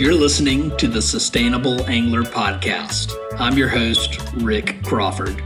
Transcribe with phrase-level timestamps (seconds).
[0.00, 3.12] You're listening to the Sustainable Angler Podcast.
[3.38, 5.42] I'm your host, Rick Crawford.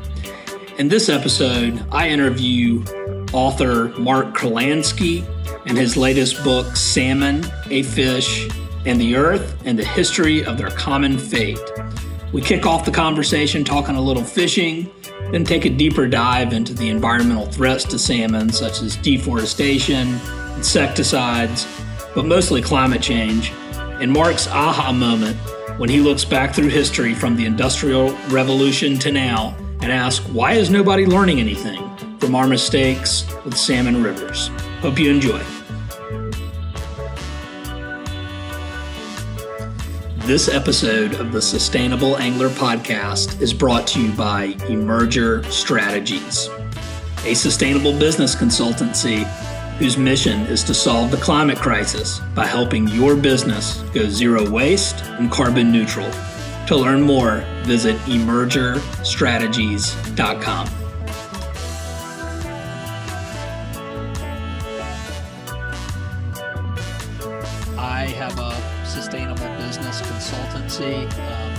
[0.78, 2.84] In this episode, I interview
[3.32, 5.26] author Mark Kurlansky
[5.66, 8.48] and his latest book, Salmon, a Fish,
[8.86, 11.58] and the Earth and the History of Their Common Fate.
[12.32, 14.88] We kick off the conversation talking a little fishing,
[15.32, 20.20] then take a deeper dive into the environmental threats to salmon, such as deforestation,
[20.54, 21.66] insecticides,
[22.14, 23.52] but mostly climate change,
[24.00, 25.36] and Mark's aha moment
[25.78, 30.52] when he looks back through history from the Industrial Revolution to now and asks, why
[30.52, 34.48] is nobody learning anything from our mistakes with salmon rivers?
[34.80, 35.42] Hope you enjoy.
[40.26, 46.48] This episode of the Sustainable Angler Podcast is brought to you by Emerger Strategies,
[47.26, 49.24] a sustainable business consultancy
[49.78, 55.02] whose mission is to solve the climate crisis by helping your business go zero waste
[55.04, 56.10] and carbon neutral.
[56.68, 60.68] To learn more, visit emergerstrategies.com.
[67.76, 68.54] I have a
[68.86, 71.08] sustainable business consultancy um,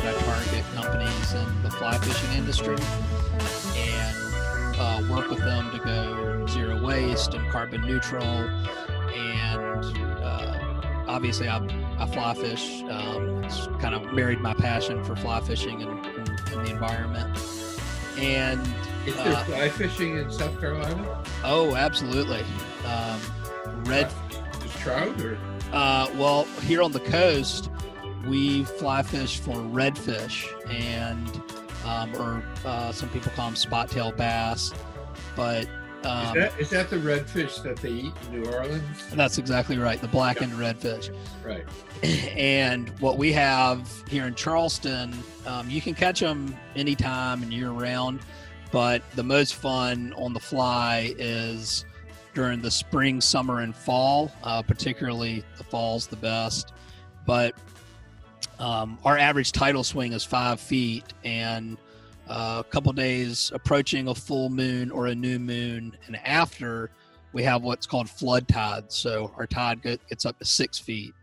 [0.04, 2.78] that I target companies in the fly fishing industry
[3.76, 4.16] and
[4.80, 6.25] uh, work with them to go
[6.96, 8.24] waste and carbon neutral.
[8.24, 9.86] And
[10.24, 11.58] uh, obviously, I,
[12.00, 12.84] I fly fish.
[12.84, 17.38] Um, it's kind of married my passion for fly fishing and, and, and the environment.
[18.18, 18.62] And
[19.06, 21.24] is there uh, fly fishing in South Carolina?
[21.44, 22.44] Oh, absolutely.
[22.86, 23.20] Um,
[23.86, 24.12] red.
[24.62, 25.38] Just trout or?
[25.74, 27.70] Uh, well, here on the coast,
[28.26, 31.42] we fly fish for redfish and
[31.86, 34.74] um, or uh, some people call them spot tail bass.
[35.36, 35.68] But
[36.06, 39.08] um, is, that, is that the redfish that they eat in New Orleans?
[39.14, 40.74] That's exactly right, the blackened yeah.
[40.74, 41.16] redfish.
[41.44, 41.66] Right.
[42.36, 45.14] And what we have here in Charleston,
[45.48, 48.20] um, you can catch them anytime and year round,
[48.72, 51.86] but the most fun on the fly is
[52.34, 54.32] during the spring, summer, and fall.
[54.44, 56.74] Uh, particularly the fall's the best.
[57.26, 57.56] But
[58.60, 61.78] um, our average tidal swing is five feet, and
[62.28, 66.92] uh, a couple days approaching a full moon or a new moon, and after
[67.34, 68.86] we have what's called flood tide.
[68.92, 71.14] So our tide gets up to six feet,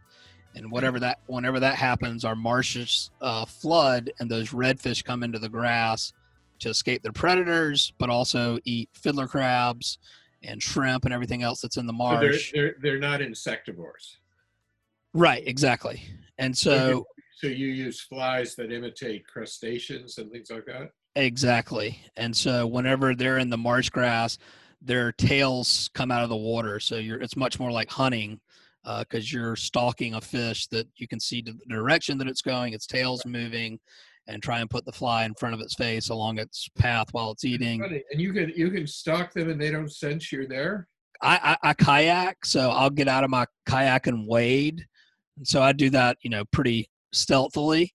[0.55, 5.39] and whatever that whenever that happens, our marshes uh, flood, and those redfish come into
[5.39, 6.13] the grass
[6.61, 9.99] to escape their predators, but also eat fiddler crabs
[10.45, 12.51] and shrimp and everything else that's in the marsh.
[12.51, 14.17] So they're, they're, they're not insectivores.
[15.15, 16.03] Right, exactly.
[16.39, 17.07] And so
[17.43, 20.91] so you use flies that imitate crustaceans and things like that?
[21.17, 21.99] Exactly.
[22.17, 24.39] And so whenever they're in the marsh grass,
[24.81, 26.79] their tails come out of the water.
[26.79, 28.41] So you're it's much more like hunting
[28.85, 32.75] because uh, you're stalking a fish that you can see the direction that it's going,
[32.75, 33.79] its tail's moving,
[34.29, 37.33] and try and put the fly in front of its face along its path while
[37.33, 37.83] it's eating.
[37.83, 40.87] And you can you can stalk them and they don't sense you're there.
[41.21, 44.85] I, I, I kayak, so I'll get out of my kayak and wade.
[45.37, 47.95] And so I do that, you know, pretty stealthily.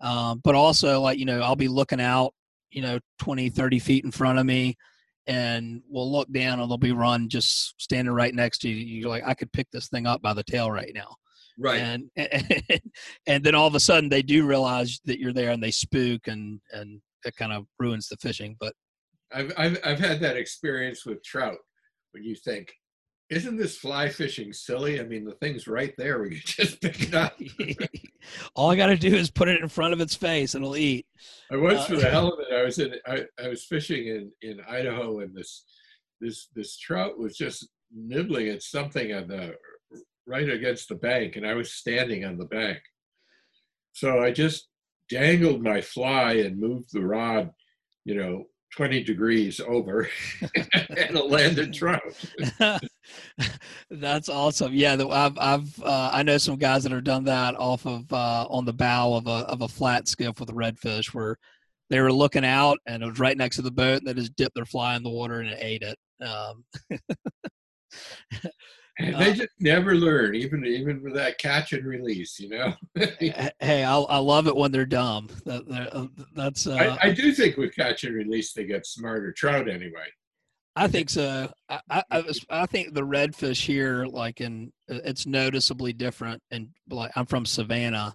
[0.00, 2.34] Um, but also like, you know, I'll be looking out,
[2.70, 4.76] you know, 20, 30 feet in front of me
[5.26, 8.76] and we'll look down and they'll be run just standing right next to you.
[8.76, 11.16] You're like, I could pick this thing up by the tail right now.
[11.58, 11.80] Right.
[11.80, 12.62] And, and,
[13.26, 16.28] and then all of a sudden they do realize that you're there and they spook
[16.28, 18.56] and, and it kind of ruins the fishing.
[18.60, 18.74] But
[19.32, 21.58] I've, I've, I've had that experience with trout
[22.12, 22.72] when you think,
[23.28, 25.00] isn't this fly fishing silly?
[25.00, 26.22] I mean, the thing's right there.
[26.22, 27.38] We can just pick it up.
[28.54, 30.76] All I got to do is put it in front of its face and it'll
[30.76, 31.06] eat.
[31.50, 34.06] I once, uh, for the hell of it, I was in, I, I was fishing
[34.06, 35.64] in, in Idaho, and this,
[36.20, 39.54] this, this trout was just nibbling at something on the
[40.26, 42.78] right against the bank, and I was standing on the bank.
[43.92, 44.68] So I just
[45.08, 47.50] dangled my fly and moved the rod,
[48.04, 50.08] you know, 20 degrees over
[50.96, 52.02] and a landed trout.
[53.90, 54.74] That's awesome.
[54.74, 58.46] Yeah, I've, I've uh, I know some guys that have done that off of uh,
[58.50, 61.38] on the bow of a of a flat skiff with a redfish, where
[61.88, 64.36] they were looking out and it was right next to the boat, and they just
[64.36, 65.98] dipped their fly in the water and it ate it.
[66.26, 66.64] Um,
[68.98, 72.40] they uh, just never learn, even even with that catch and release.
[72.40, 72.74] You know.
[73.60, 75.28] hey, I, I love it when they're dumb.
[75.44, 76.66] That, uh, that's.
[76.66, 79.32] Uh, I, I, do think with catch and release they get smarter.
[79.32, 80.06] Trout anyway.
[80.76, 81.50] I think so.
[81.68, 86.42] I, I, was I think the redfish here, like in, it's noticeably different.
[86.50, 88.14] And like I'm from Savannah,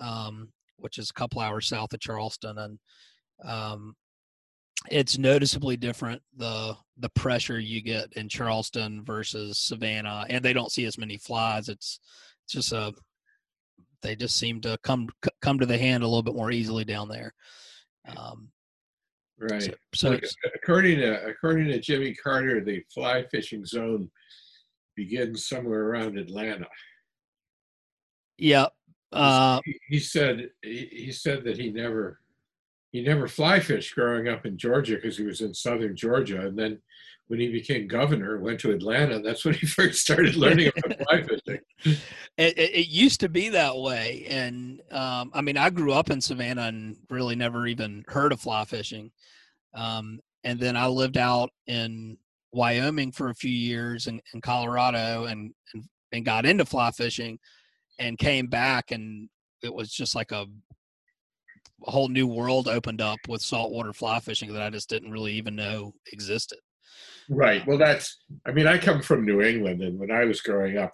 [0.00, 2.78] um, which is a couple hours south of Charleston, and
[3.44, 3.94] um,
[4.90, 10.72] it's noticeably different the the pressure you get in Charleston versus Savannah, and they don't
[10.72, 11.68] see as many flies.
[11.68, 12.00] It's
[12.44, 12.92] it's just a
[14.02, 15.08] they just seem to come
[15.40, 17.34] come to the hand a little bit more easily down there.
[18.16, 18.50] Um,
[19.36, 19.62] Right.
[19.62, 20.24] so, so Like,
[20.54, 24.08] according to according to Jimmy Carter, the fly fishing zone
[24.94, 26.68] begins somewhere around Atlanta.
[28.38, 28.66] yeah,
[29.12, 32.20] uh, he, he said he, he said that he never
[32.94, 36.56] he never fly fished growing up in Georgia because he was in southern Georgia, and
[36.56, 36.78] then
[37.26, 39.18] when he became governor, went to Atlanta.
[39.18, 41.60] That's when he first started learning about fly fishing.
[42.38, 46.20] it, it, used to be that way and um, i mean i grew up in
[46.20, 49.10] savannah and really never even heard of fly fishing
[49.74, 52.16] um, and then i lived out in
[52.52, 57.38] wyoming for a few years and in colorado and, and and got into fly fishing
[57.98, 59.28] and came back and
[59.62, 60.46] it was just like a,
[61.86, 65.32] a whole new world opened up with saltwater fly fishing that i just didn't really
[65.32, 66.58] even know existed
[67.28, 67.66] Right.
[67.66, 68.18] Well, that's.
[68.46, 70.92] I mean, I come from New England, and when I was growing up,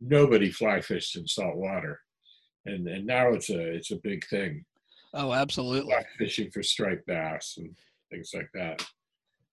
[0.00, 2.00] nobody fly fished in salt water,
[2.66, 4.64] and and now it's a it's a big thing.
[5.14, 7.70] oh absolutely Fly fishing for striped bass and
[8.10, 8.84] things like that.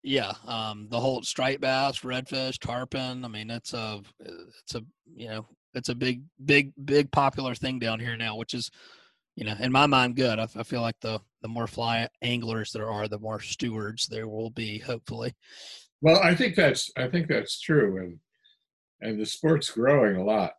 [0.03, 3.23] Yeah, um, the whole striped bass, redfish, tarpon.
[3.23, 7.77] I mean, it's a, it's a, you know, it's a big, big, big popular thing
[7.77, 8.71] down here now, which is,
[9.35, 10.39] you know, in my mind, good.
[10.39, 14.27] I, I feel like the the more fly anglers there are, the more stewards there
[14.27, 15.33] will be, hopefully.
[16.01, 18.19] Well, I think that's I think that's true, and
[19.01, 20.53] and the sport's growing a lot.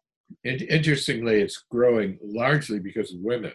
[0.45, 3.53] And interestingly, it's growing largely because of women.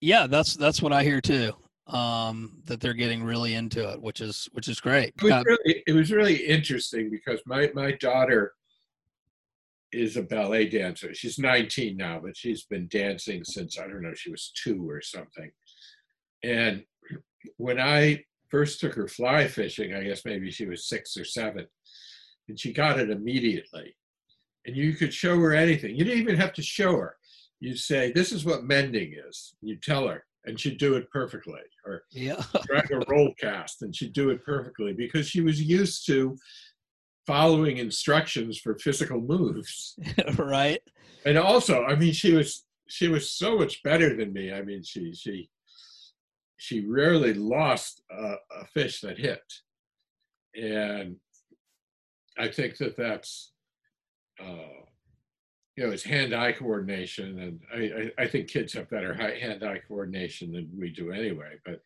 [0.00, 1.52] Yeah, that's that's what I hear too.
[1.88, 5.14] Um, that they're getting really into it, which is which is great.
[5.18, 8.52] It was really, it was really interesting because my my daughter
[9.92, 11.14] is a ballet dancer.
[11.14, 15.02] She's 19 now, but she's been dancing since I don't know she was two or
[15.02, 15.50] something.
[16.42, 16.84] And
[17.56, 21.66] when I first took her fly fishing, I guess maybe she was six or seven,
[22.48, 23.94] and she got it immediately.
[24.66, 25.94] And you could show her anything.
[25.94, 27.16] You didn't even have to show her.
[27.60, 31.60] You'd say, "This is what mending is." You tell her, and she'd do it perfectly.
[31.84, 36.06] Or yeah, trying to roll cast and she'd do it perfectly because she was used
[36.06, 36.36] to
[37.26, 39.98] following instructions for physical moves.
[40.38, 40.80] Right.
[41.24, 44.52] and also i mean she was she was so much better than me.
[44.52, 45.48] I mean she she
[46.58, 49.42] she rarely lost a, a fish that hit.
[50.54, 51.16] And
[52.38, 53.52] i think that that's
[54.40, 54.80] uh
[55.76, 60.52] you know it's hand-eye coordination and i i, I think kids have better hand-eye coordination
[60.52, 61.80] than we do anyway but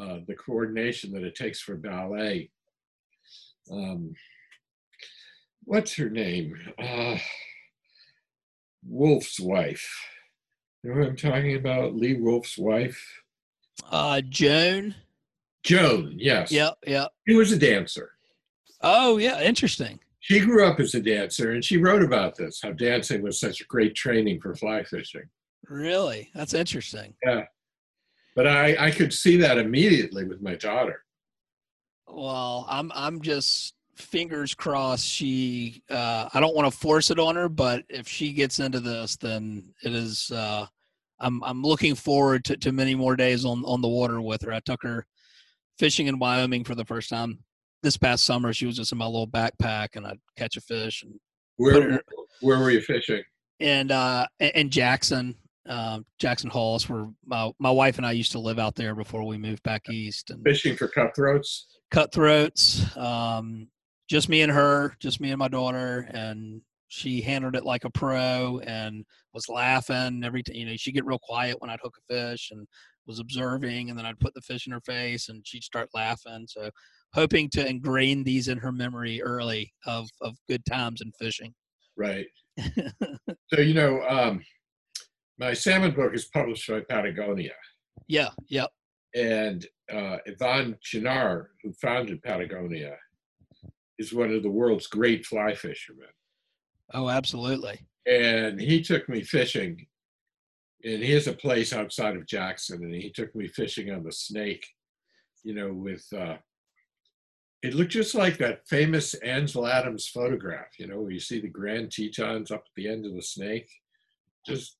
[0.00, 2.50] uh, the coordination that it takes for ballet
[3.72, 4.14] um,
[5.66, 7.16] what's her name uh,
[8.88, 9.86] wulff's wife
[10.82, 13.00] you know what i'm talking about lee wulff's wife
[13.90, 14.94] Uh, Joan.
[15.64, 17.10] joan yes Yep, yep.
[17.28, 18.10] she was a dancer
[18.82, 19.40] Oh, yeah.
[19.40, 19.98] Interesting.
[20.20, 23.60] she grew up as a dancer and she wrote about this how dancing was such
[23.60, 25.28] a great training for fly fishing
[25.68, 27.14] Really, that's interesting.
[27.24, 27.44] Yeah,
[28.36, 31.02] but i i could see that immediately with my daughter
[32.06, 37.36] Well, I'm I'm just fingers crossed she uh I don't want to force it on
[37.36, 40.66] her, but if she gets into this then it is uh
[41.18, 44.52] I'm I'm looking forward to, to many more days on on the water with her.
[44.52, 45.06] I took her
[45.78, 47.38] fishing in Wyoming for the first time
[47.82, 48.52] this past summer.
[48.52, 51.18] She was just in my little backpack and I'd catch a fish and
[51.56, 52.02] where her-
[52.40, 53.22] where were you fishing
[53.60, 55.34] and uh and Jackson
[55.66, 59.24] um Jackson Hole's where my my wife and I used to live out there before
[59.24, 62.96] we moved back east and fishing for cutthroats cutthroats.
[62.96, 63.68] Um,
[64.08, 67.90] just me and her, just me and my daughter, and she handled it like a
[67.90, 70.56] pro and was laughing every time.
[70.56, 72.66] You know, she'd get real quiet when I'd hook a fish and
[73.06, 76.46] was observing, and then I'd put the fish in her face, and she'd start laughing.
[76.48, 76.70] So,
[77.14, 81.54] hoping to ingrain these in her memory early of of good times in fishing.
[81.96, 82.26] right
[83.52, 84.42] so you know um
[85.38, 87.52] my salmon book is published by patagonia
[88.08, 88.70] yeah, yep,
[89.14, 92.96] and uh, Yvon Chouinard, who founded Patagonia,
[93.98, 96.08] is one of the world's great fly fishermen.
[96.94, 97.86] oh, absolutely.
[98.06, 99.86] And he took me fishing,
[100.84, 104.12] and he has a place outside of Jackson, and he took me fishing on the
[104.12, 104.66] Snake,
[105.42, 106.04] you know, with.
[106.16, 106.36] Uh,
[107.62, 111.48] it looked just like that famous Ansel Adams photograph, you know, where you see the
[111.48, 113.68] Grand Tetons up at the end of the snake.
[114.46, 114.76] Just,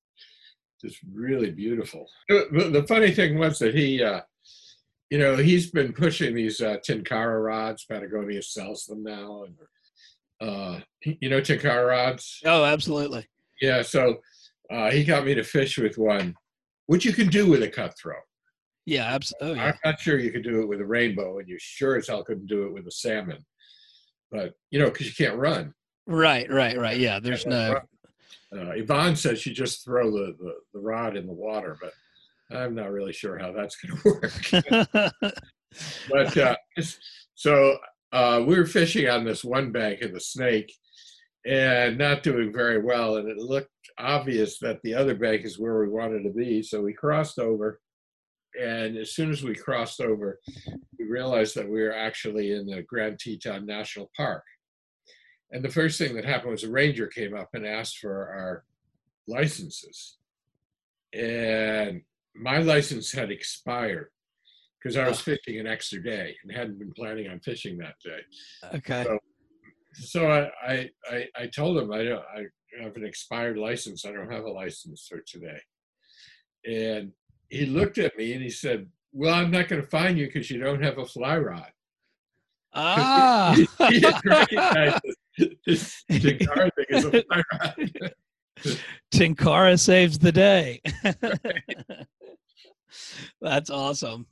[0.80, 2.06] just really beautiful.
[2.28, 4.20] The, the funny thing was that he, uh,
[5.10, 7.84] you know, he's been pushing these uh, Tenkara rods.
[7.84, 12.40] Patagonia sells them now, and uh, you know Tenkara rods.
[12.44, 13.26] Oh, absolutely.
[13.60, 14.16] Yeah, so
[14.70, 16.34] uh, he got me to fish with one,
[16.86, 18.18] which you can do with a cutthroat.
[18.84, 19.60] Yeah, absolutely.
[19.60, 19.68] Oh, yeah.
[19.68, 22.25] I'm not sure you could do it with a rainbow, and you sure as hell
[22.25, 23.44] couldn't do it with a salmon.
[24.30, 25.72] But you know, because you can't run.
[26.06, 26.98] Right, right, right.
[26.98, 27.80] Yeah, there's no.
[28.52, 31.92] uh, Yvon says you just throw the, the, the rod in the water, but
[32.50, 35.42] I'm not really sure how that's going to work.
[36.10, 36.56] but uh,
[37.34, 37.78] so
[38.12, 40.72] uh, we were fishing on this one bank of the snake
[41.44, 43.16] and not doing very well.
[43.16, 46.62] And it looked obvious that the other bank is where we wanted to be.
[46.62, 47.80] So we crossed over.
[48.60, 50.40] And as soon as we crossed over,
[50.98, 54.44] we realized that we were actually in the Grand Teton National Park.
[55.52, 58.64] And the first thing that happened was a ranger came up and asked for our
[59.28, 60.16] licenses.
[61.12, 62.02] And
[62.40, 64.08] my license had expired
[64.86, 68.20] because I was fishing an extra day and hadn't been planning on fishing that day.
[68.74, 69.04] Okay.
[69.04, 69.18] So,
[69.94, 72.44] so I, I, I told him I don't I
[72.82, 74.04] have an expired license.
[74.04, 75.60] I don't have a license for today.
[76.66, 77.12] And
[77.48, 80.50] he looked at me and he said, "Well, I'm not going to fine you because
[80.50, 81.70] you don't have a fly rod."
[82.74, 83.54] Ah.
[83.88, 85.00] he, he recognized
[85.38, 86.40] this, this thing
[86.90, 88.14] as a fly rod.
[89.12, 90.80] Tenkara saves the day.
[93.40, 94.26] That's awesome.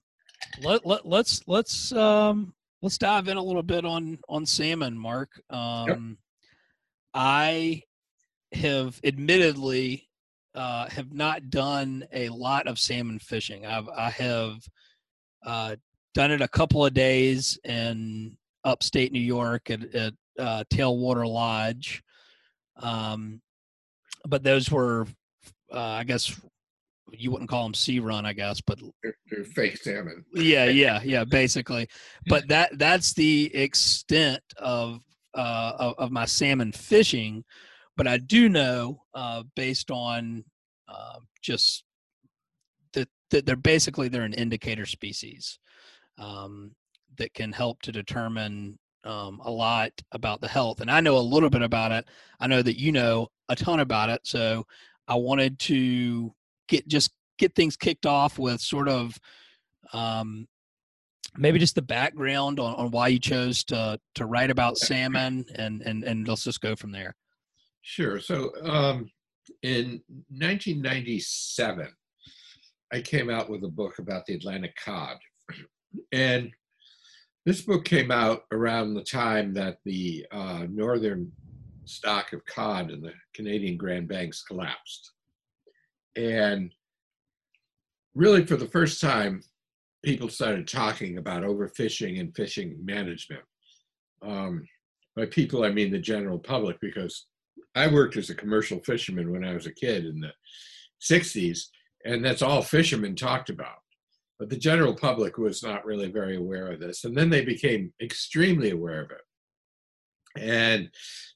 [0.63, 5.31] Let, let let's let's um let's dive in a little bit on on salmon, Mark.
[5.51, 5.99] Um Yep.
[7.15, 7.83] I
[8.53, 10.09] have admittedly
[10.55, 13.67] uh have not done a lot of salmon fishing.
[13.67, 14.59] I've I have
[15.45, 15.77] uh
[16.15, 22.03] done it a couple of days in upstate New York at, at uh, Tailwater Lodge.
[22.77, 23.41] Um,
[24.27, 25.07] but those were,
[25.73, 26.41] uh, I guess,
[27.21, 30.25] you wouldn't call them sea run, I guess, but They're, they're fake salmon.
[30.33, 31.89] yeah, yeah, yeah, basically.
[32.27, 35.01] But that that's the extent of
[35.35, 37.45] uh, of, of my salmon fishing.
[37.97, 40.45] But I do know, uh, based on
[40.89, 41.85] uh, just
[42.93, 45.59] that, that they're basically they're an indicator species
[46.19, 46.73] um,
[47.19, 50.81] that can help to determine um, a lot about the health.
[50.81, 52.07] And I know a little bit about it.
[52.41, 54.21] I know that you know a ton about it.
[54.25, 54.67] So
[55.07, 56.35] I wanted to
[56.69, 59.19] get just get things kicked off with sort of
[59.93, 60.47] um,
[61.37, 65.83] maybe just the background on, on why you chose to to write about salmon and
[65.83, 67.15] and and let's just go from there.
[67.83, 68.19] Sure.
[68.19, 69.11] So um,
[69.63, 71.89] in 1997,
[72.93, 75.17] I came out with a book about the Atlantic cod.
[76.13, 76.51] And
[77.45, 81.31] this book came out around the time that the uh, northern
[81.85, 85.13] stock of cod in the Canadian Grand Banks collapsed.
[86.17, 86.73] And
[88.15, 89.43] really, for the first time,
[90.05, 93.43] people started talking about overfishing and fishing management.
[94.23, 94.67] Um,
[95.17, 97.27] by people, I mean the general public, because
[97.75, 100.33] I worked as a commercial fisherman when I was a kid in the
[101.03, 101.67] 60s,
[102.05, 103.79] and that's all fishermen talked about.
[104.39, 107.05] But the general public was not really very aware of this.
[107.05, 109.21] And then they became extremely aware of it.
[110.37, 110.91] And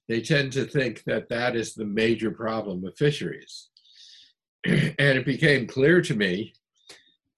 [0.08, 3.68] they tend to think that that is the major problem of fisheries.
[4.66, 6.52] and it became clear to me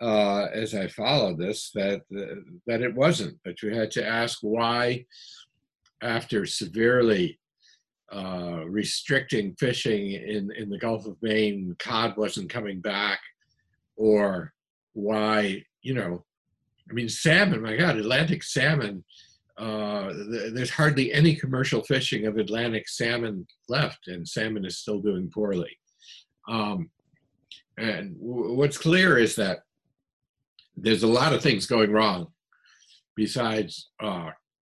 [0.01, 4.39] uh, as I followed this that, uh, that it wasn't, that you had to ask
[4.43, 5.05] why,
[6.03, 7.39] after severely
[8.13, 13.21] uh, restricting fishing in, in the Gulf of Maine, cod wasn't coming back,
[13.97, 14.53] or
[14.95, 16.25] why, you know,
[16.91, 19.05] I mean, salmon, my God, Atlantic salmon,
[19.59, 25.01] uh, th- there's hardly any commercial fishing of Atlantic salmon left, and salmon is still
[25.01, 25.79] doing poorly.
[26.49, 26.91] Um,
[27.79, 29.61] and w- what's clear is that
[30.77, 32.29] there's a lot of things going wrong
[33.17, 34.31] besides uh,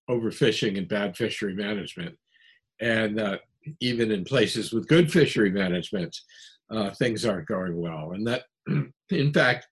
[0.10, 2.18] overfishing and bad fishery management
[2.82, 3.38] and uh,
[3.80, 6.16] even in places with good fishery management,
[6.72, 8.12] uh, things aren't going well.
[8.12, 8.44] And that,
[9.10, 9.68] in fact,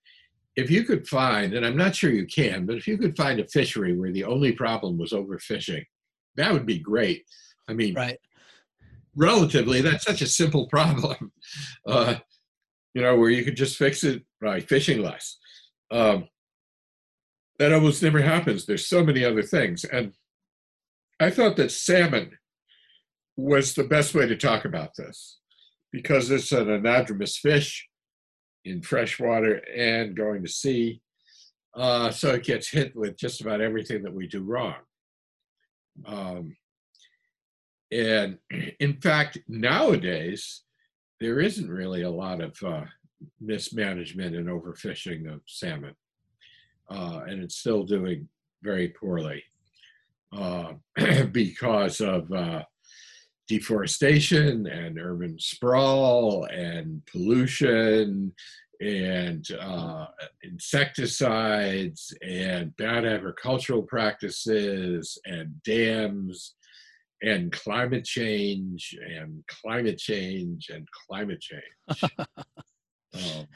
[0.56, 3.40] if you could find, and I'm not sure you can, but if you could find
[3.40, 5.84] a fishery where the only problem was overfishing,
[6.36, 7.24] that would be great.
[7.68, 8.18] I mean, Right.
[9.14, 11.32] relatively, that's such a simple problem,
[11.86, 12.16] uh,
[12.94, 15.38] you know, where you could just fix it by fishing less.
[15.90, 16.28] Um,
[17.58, 18.66] that almost never happens.
[18.66, 19.84] There's so many other things.
[19.84, 20.12] And
[21.20, 22.38] I thought that salmon
[23.36, 25.38] was the best way to talk about this
[25.92, 27.88] because it's an anadromous fish
[28.64, 31.00] in freshwater and going to sea.
[31.74, 34.74] Uh, so it gets hit with just about everything that we do wrong.
[36.04, 36.56] Um,
[37.90, 38.38] and
[38.80, 40.61] in fact, nowadays,
[41.22, 42.84] there isn't really a lot of uh,
[43.40, 45.94] mismanagement and overfishing of salmon.
[46.90, 48.28] Uh, and it's still doing
[48.62, 49.42] very poorly
[50.36, 50.72] uh,
[51.32, 52.62] because of uh,
[53.48, 58.32] deforestation and urban sprawl and pollution
[58.80, 60.06] and uh,
[60.42, 66.54] insecticides and bad agricultural practices and dams
[67.22, 72.02] and climate change and climate change and climate change.
[73.14, 73.46] um,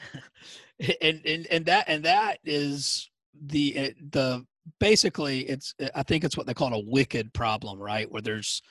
[1.01, 3.11] and, and and that and that is
[3.47, 4.45] the eh, the
[4.79, 8.11] basically it's eh, I think it's what they call a wicked problem, right?
[8.11, 8.63] Where there's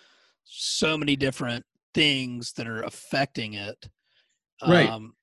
[0.46, 3.88] so many different things that are affecting it.
[4.66, 4.90] Right.
[4.90, 5.14] Um,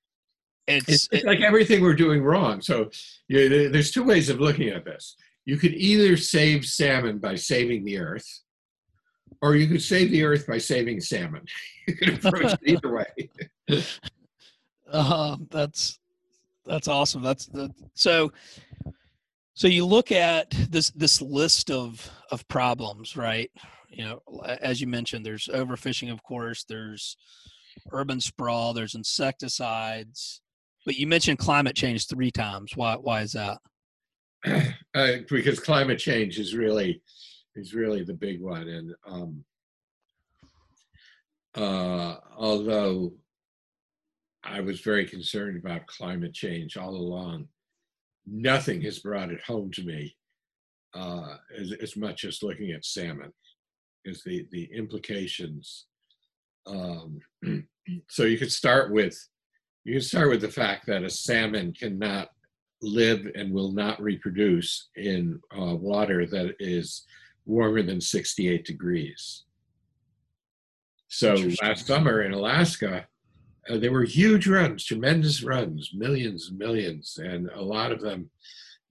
[0.67, 2.61] it's, it's, it's, like everything we're doing wrong.
[2.61, 2.91] So
[3.29, 5.17] you know, there's two ways of looking at this.
[5.45, 8.42] You could either save salmon by saving the earth,
[9.43, 11.45] or you could save the earth by saving salmon.
[11.89, 13.29] You can approach it either way.
[14.93, 15.99] uh, that's
[16.65, 17.23] that's awesome.
[17.23, 18.33] That's the so
[19.55, 23.51] so you look at this this list of of problems, right?
[23.89, 24.21] You know,
[24.61, 26.63] as you mentioned, there's overfishing, of course.
[26.63, 27.17] There's
[27.91, 28.75] urban sprawl.
[28.75, 30.41] There's insecticides.
[30.87, 32.77] But you mentioned climate change three times.
[32.77, 32.95] Why?
[32.95, 33.59] Why is that?
[34.95, 37.01] Uh, because climate change is really
[37.55, 39.45] is really the big one, and um,
[41.55, 43.13] uh, although
[44.45, 47.49] I was very concerned about climate change all along,
[48.27, 50.17] nothing has brought it home to me
[50.95, 53.33] uh, as, as much as looking at salmon,
[54.05, 55.87] is the the implications.
[56.67, 57.21] Um,
[58.09, 59.17] so you could start with
[59.85, 62.29] you can start with the fact that a salmon cannot
[62.83, 67.05] live and will not reproduce in uh, water that is
[67.47, 69.45] warmer than 68 degrees.
[71.09, 73.07] So last summer in Alaska,
[73.69, 78.31] uh, there were huge runs, tremendous runs, millions and millions, and a lot of them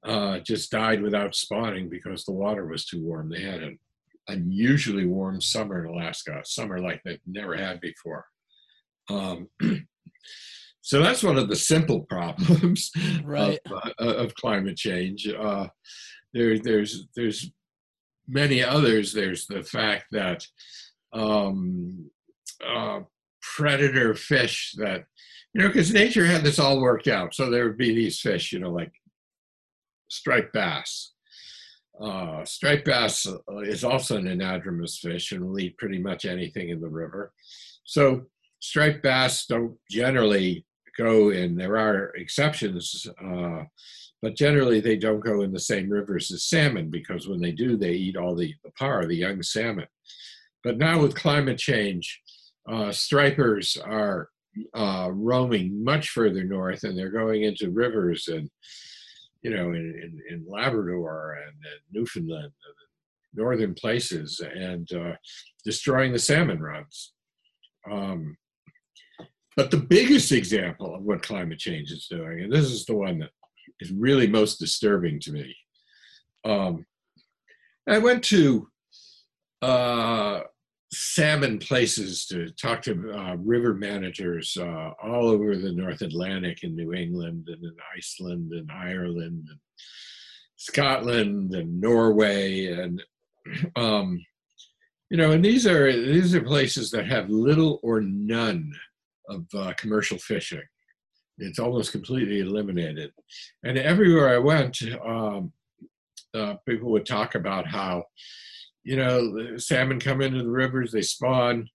[0.04, 3.30] uh, just died without spawning because the water was too warm.
[3.30, 3.80] They had an
[4.28, 8.26] unusually warm summer in Alaska, summer like they've never had before.
[9.10, 9.48] Um,
[10.82, 12.92] So that's one of the simple problems
[13.24, 13.60] right.
[13.66, 15.28] of, uh, of climate change.
[15.28, 15.68] Uh,
[16.34, 17.52] there, there's there's
[18.32, 19.14] many others.
[19.14, 20.48] There's the fact that
[21.14, 22.10] um,
[22.66, 23.02] uh,
[23.42, 25.06] predator fish that
[25.54, 27.34] you know because nature had this all worked out.
[27.36, 28.94] So there would be these fish, you know, like
[30.08, 31.14] striped bass.
[32.02, 33.28] Uh, striped bass
[33.64, 37.32] is also an anadromous fish and will eat pretty much anything in the river.
[37.84, 38.24] So
[38.60, 40.66] striped bass don't generally
[40.98, 43.64] go, and there are exceptions, uh,
[44.22, 47.76] but generally they don't go in the same rivers as salmon because when they do,
[47.76, 49.88] they eat all the, the parr, the young salmon.
[50.64, 52.22] But now with climate change,
[52.72, 54.30] uh, stripers are
[54.76, 58.50] uh, roaming much further north and they're going into rivers and,
[59.42, 62.54] you know, in, in, in Labrador and, and Newfoundland and
[63.34, 65.14] northern places and uh,
[65.66, 67.14] destroying the salmon runs.
[67.90, 68.38] Um,
[69.56, 73.20] but the biggest example of what climate change is doing, and this is the one
[73.20, 73.32] that
[73.82, 75.56] is really most disturbing to me.
[76.46, 76.86] Um,
[77.90, 78.68] I went to
[79.62, 80.42] uh,
[80.94, 86.76] salmon places to talk to uh, river managers uh, all over the North Atlantic in
[86.76, 89.60] New England and in Iceland and Ireland and
[90.58, 93.04] Scotland and Norway and
[93.76, 94.24] um,
[95.10, 98.72] you know and these are these are places that have little or none
[99.30, 100.62] of uh, commercial fishing.
[101.42, 103.12] It's almost completely eliminated.
[103.64, 105.52] And everywhere I went, um,
[106.34, 108.06] uh, people would talk about how,
[108.84, 111.68] you know, salmon come into the rivers, they spawn,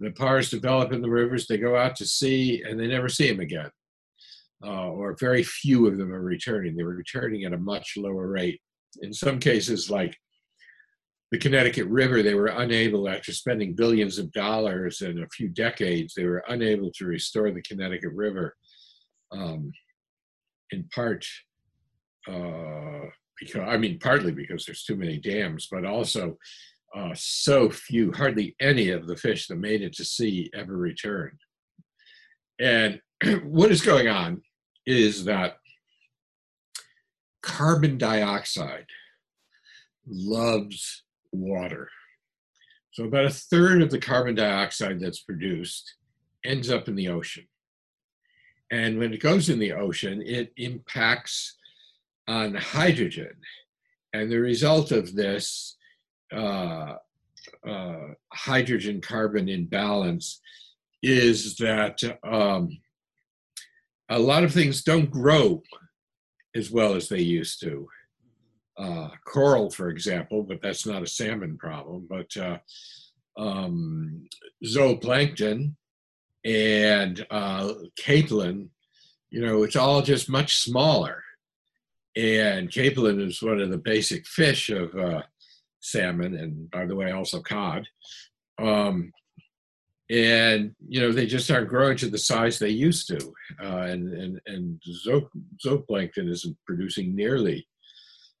[0.00, 3.28] the parrs develop in the rivers, they go out to sea, and they never see
[3.28, 3.70] them again.
[4.64, 6.76] Uh, or very few of them are returning.
[6.76, 8.60] They're returning at a much lower rate.
[9.00, 10.16] In some cases, like
[11.32, 16.14] the Connecticut River, they were unable, after spending billions of dollars in a few decades,
[16.14, 18.54] they were unable to restore the Connecticut River,
[19.32, 19.72] um,
[20.70, 21.26] in part
[22.28, 26.38] uh, because, I mean, partly because there's too many dams, but also
[26.94, 31.38] uh, so few, hardly any of the fish that made it to sea ever returned.
[32.60, 33.00] And
[33.44, 34.42] what is going on
[34.86, 35.56] is that
[37.42, 38.86] carbon dioxide
[40.06, 41.88] loves water.
[42.92, 45.94] So about a third of the carbon dioxide that's produced
[46.44, 47.46] ends up in the ocean.
[48.72, 51.56] And when it goes in the ocean, it impacts
[52.26, 53.34] on hydrogen.
[54.14, 55.76] And the result of this
[56.34, 56.94] uh,
[57.68, 57.98] uh,
[58.32, 60.40] hydrogen carbon imbalance
[61.02, 62.78] is that um,
[64.08, 65.62] a lot of things don't grow
[66.56, 67.86] as well as they used to
[68.78, 72.56] uh, coral, for example, but that's not a salmon problem, but uh,
[73.36, 74.26] um,
[74.64, 75.74] zooplankton
[76.44, 78.68] and uh, capelin,
[79.30, 81.22] you know, it's all just much smaller.
[82.16, 85.22] And capelin is one of the basic fish of uh,
[85.80, 87.86] salmon, and by the way, also cod.
[88.58, 89.12] Um,
[90.10, 94.12] and you know they just aren't growing to the size they used to, uh, and
[94.12, 95.30] and and zo-
[95.64, 97.66] zooplankton isn't producing nearly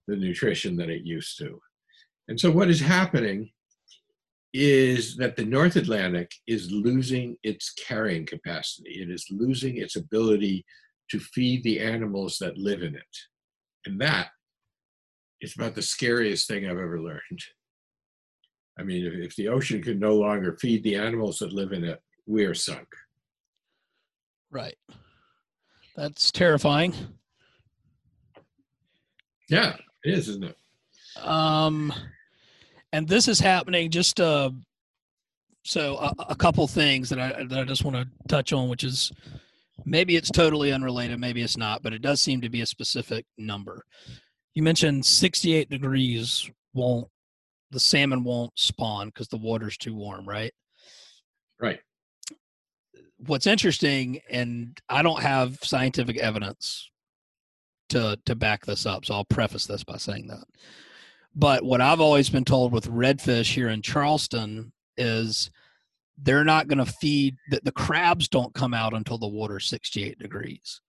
[0.06, 1.58] the nutrition that it used to.
[2.28, 3.50] And so what is happening
[4.52, 9.00] is that the North Atlantic is losing its carrying capacity.
[9.00, 10.64] It is losing its ability
[11.10, 13.16] to feed the animals that live in it.
[13.86, 14.28] And that
[15.40, 17.40] is about the scariest thing I've ever learned.
[18.78, 21.84] I mean, if, if the ocean can no longer feed the animals that live in
[21.84, 22.88] it, we're sunk.
[24.50, 24.76] Right.
[25.96, 26.94] That's terrifying.
[29.48, 30.56] Yeah, it is, isn't it?
[31.22, 31.92] Um,
[32.92, 34.50] and this is happening just uh,
[35.64, 38.84] so a, a couple things that I that I just want to touch on, which
[38.84, 39.12] is
[39.84, 43.24] maybe it's totally unrelated, maybe it's not, but it does seem to be a specific
[43.38, 43.84] number.
[44.54, 47.08] You mentioned 68 degrees won't
[47.70, 50.52] the salmon won't spawn because the water's too warm, right?
[51.58, 51.80] Right.
[53.18, 56.90] What's interesting, and I don't have scientific evidence
[57.90, 60.44] to to back this up, so I'll preface this by saying that.
[61.34, 65.50] But what I've always been told with redfish here in Charleston is
[66.18, 70.18] they're not going to feed that the crabs don't come out until the water's 68
[70.18, 70.80] degrees.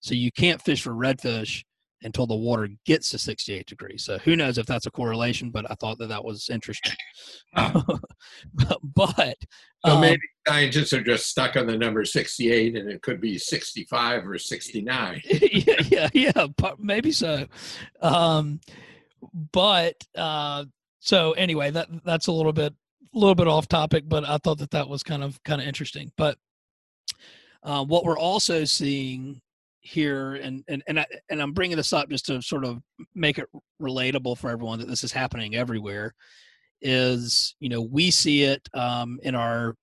[0.00, 1.62] So you can't fish for redfish
[2.04, 4.04] until the water gets to 68 degrees.
[4.04, 6.96] So who knows if that's a correlation, but I thought that that was interesting.
[7.54, 9.36] but
[9.84, 13.38] so um, maybe scientists are just stuck on the number 68 and it could be
[13.38, 15.22] 65 or 69.
[15.24, 16.46] yeah, yeah, yeah,
[16.78, 17.46] maybe so.
[18.00, 18.60] Um,
[19.52, 20.64] but uh,
[21.00, 22.72] so anyway, that that's a little bit
[23.14, 25.66] a little bit off topic, but I thought that that was kind of kind of
[25.66, 26.12] interesting.
[26.16, 26.38] But
[27.62, 29.40] uh, what we're also seeing
[29.80, 32.80] here, and and and, I, and I'm bringing this up just to sort of
[33.14, 33.48] make it
[33.80, 36.14] relatable for everyone that this is happening everywhere,
[36.80, 39.76] is you know we see it um, in our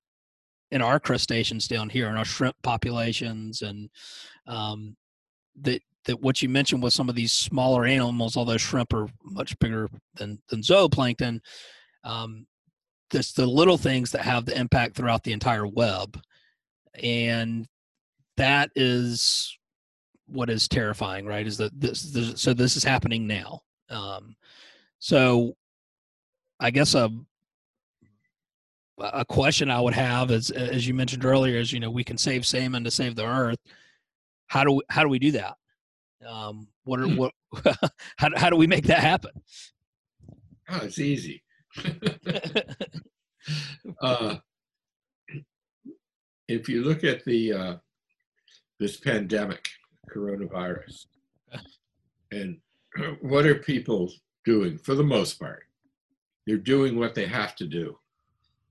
[0.71, 3.89] in our crustaceans down here in our shrimp populations and
[4.47, 4.95] um,
[5.62, 9.58] that that what you mentioned with some of these smaller animals, although shrimp are much
[9.60, 11.39] bigger than than zooplankton,
[12.04, 12.48] um,
[13.12, 16.19] this the little things that have the impact throughout the entire web,
[16.95, 17.67] and
[18.38, 19.56] that is
[20.26, 21.45] what is terrifying, right?
[21.45, 23.62] Is that this, this so this is happening now.
[23.91, 24.36] Um,
[24.98, 25.56] so,
[26.60, 27.12] I guess a
[28.98, 32.17] a question I would have is, as you mentioned earlier, is you know we can
[32.17, 33.60] save salmon to save the earth.
[34.48, 35.56] How do we, how do we do that?
[36.27, 37.15] Um, what are hmm.
[37.15, 37.34] what?
[38.17, 39.32] how how do we make that happen?
[40.69, 41.43] Oh, it's easy.
[44.01, 44.36] uh,
[46.47, 47.75] if you look at the uh,
[48.79, 49.67] this pandemic,
[50.13, 51.05] coronavirus,
[52.32, 52.58] and
[53.21, 54.12] what are people
[54.45, 55.63] doing for the most part?
[56.45, 57.97] They're doing what they have to do,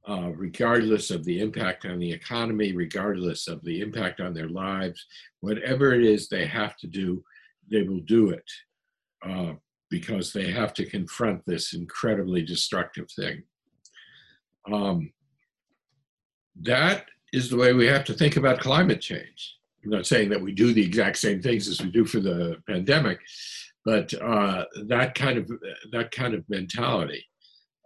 [0.09, 5.07] uh, regardless of the impact on the economy, regardless of the impact on their lives.
[5.41, 7.23] Whatever it is they have to do,
[7.71, 8.51] they will do it
[9.27, 9.53] uh,
[9.91, 13.43] because they have to confront this incredibly destructive thing.
[14.73, 15.13] Um,
[16.63, 19.57] that is the way we have to think about climate change.
[19.85, 22.57] I'm not saying that we do the exact same things as we do for the
[22.69, 23.21] pandemic,
[23.85, 25.51] but uh, that kind of
[25.93, 27.25] that kind of mentality.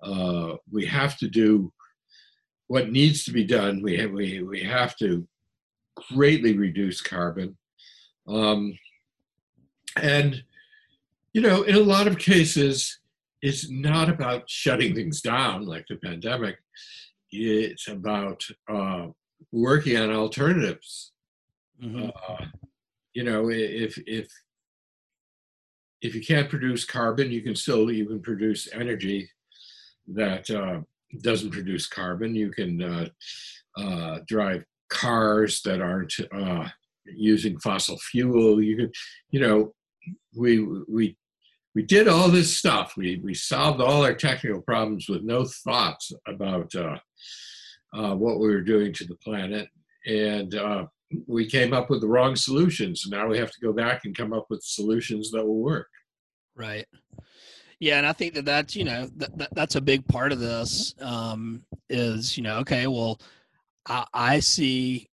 [0.03, 1.73] Uh, we have to do
[2.67, 3.83] what needs to be done.
[3.83, 5.29] We have, we we have to
[6.13, 7.57] greatly reduce carbon.
[8.27, 8.77] Um,
[9.97, 10.43] and,
[11.33, 12.99] you know, in a lot of cases,
[13.41, 16.59] it's not about shutting things down like the pandemic.
[17.31, 19.07] It's about uh,
[19.51, 21.13] working on alternatives.
[21.83, 22.11] Mm-hmm.
[22.15, 22.47] Uh,
[23.15, 24.29] you know, if if
[26.01, 29.31] if you can't produce carbon, you can still even produce energy
[30.09, 30.81] that uh,
[31.23, 32.35] doesn't produce carbon.
[32.35, 33.09] You can uh,
[33.77, 36.69] uh, drive cars that aren't uh,
[37.05, 38.63] using fossil fuel.
[38.63, 38.93] You can,
[39.31, 39.75] you know,
[40.35, 41.17] we we
[41.75, 42.95] we did all this stuff.
[42.97, 46.99] We we solved all our technical problems with no thoughts about uh,
[47.95, 49.69] uh, what we were doing to the planet,
[50.07, 50.87] and uh,
[51.27, 53.07] we came up with the wrong solutions.
[53.09, 55.89] Now we have to go back and come up with solutions that will work.
[56.55, 56.87] Right.
[57.81, 60.39] Yeah, and I think that that's you know that, that that's a big part of
[60.39, 60.95] this.
[61.01, 63.21] Um, is you know okay, well,
[63.89, 65.09] I, I see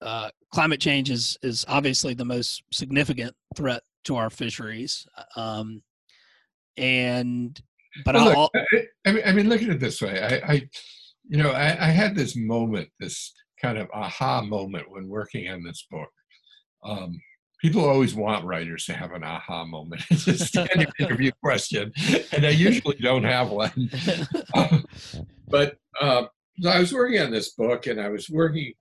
[0.00, 5.06] uh, climate change is is obviously the most significant threat to our fisheries.
[5.36, 5.82] Um,
[6.76, 7.60] and
[8.04, 10.20] but well, look, I, I, mean, I mean, look at it this way.
[10.20, 10.68] I, I
[11.28, 15.62] you know, I, I, had this moment, this kind of aha moment when working on
[15.62, 16.10] this book.
[16.82, 17.20] Um,
[17.60, 20.02] people always want writers to have an aha moment.
[20.10, 21.92] It's a standard interview question,
[22.32, 23.90] and I usually don't have one.
[24.54, 24.78] Uh,
[25.48, 26.24] but uh,
[26.60, 28.74] so I was working on this book, and I was working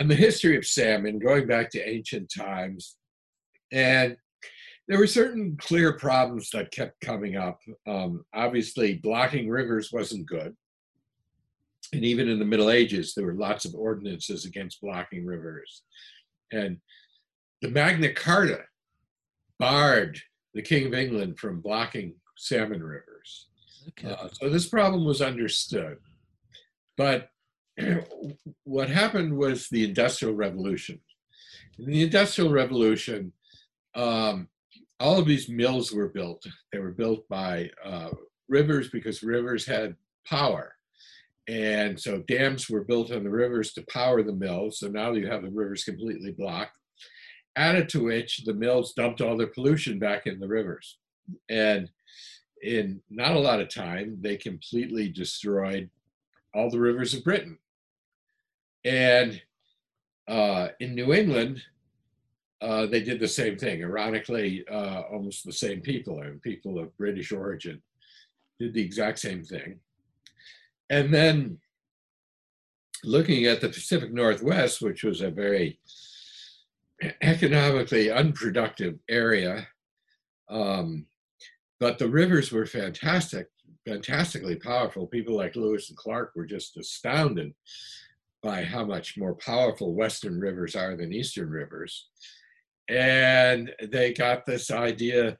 [0.00, 2.96] on the history of salmon, going back to ancient times,
[3.70, 4.16] and
[4.88, 7.60] there were certain clear problems that kept coming up.
[7.86, 10.54] Um, obviously, blocking rivers wasn't good.
[11.92, 15.82] And even in the Middle Ages, there were lots of ordinances against blocking rivers.
[16.52, 16.78] And
[17.62, 18.60] the Magna Carta
[19.58, 20.20] barred
[20.54, 23.48] the King of England from blocking salmon rivers.
[23.88, 24.12] Okay.
[24.12, 25.98] Uh, so this problem was understood.
[26.96, 27.28] But
[28.64, 31.00] what happened was the Industrial Revolution.
[31.78, 33.32] In the Industrial Revolution,
[33.94, 34.48] um,
[35.00, 36.44] all of these mills were built.
[36.72, 38.10] They were built by uh,
[38.48, 40.74] rivers because rivers had power.
[41.48, 44.80] And so dams were built on the rivers to power the mills.
[44.80, 46.72] So now you have the rivers completely blocked.
[47.54, 50.98] Added to which the mills dumped all their pollution back in the rivers.
[51.48, 51.88] And
[52.62, 55.88] in not a lot of time, they completely destroyed
[56.54, 57.58] all the rivers of Britain.
[58.84, 59.40] And
[60.28, 61.62] uh, in New England,
[62.60, 63.82] uh, they did the same thing.
[63.82, 67.82] Ironically, uh, almost the same people and people of British origin
[68.58, 69.78] did the exact same thing.
[70.88, 71.58] And then
[73.04, 75.78] looking at the Pacific Northwest, which was a very
[77.20, 79.68] economically unproductive area,
[80.48, 81.06] um,
[81.78, 83.48] but the rivers were fantastic,
[83.84, 85.06] fantastically powerful.
[85.06, 87.52] People like Lewis and Clark were just astounded
[88.42, 92.08] by how much more powerful Western rivers are than Eastern rivers
[92.88, 95.36] and they got this idea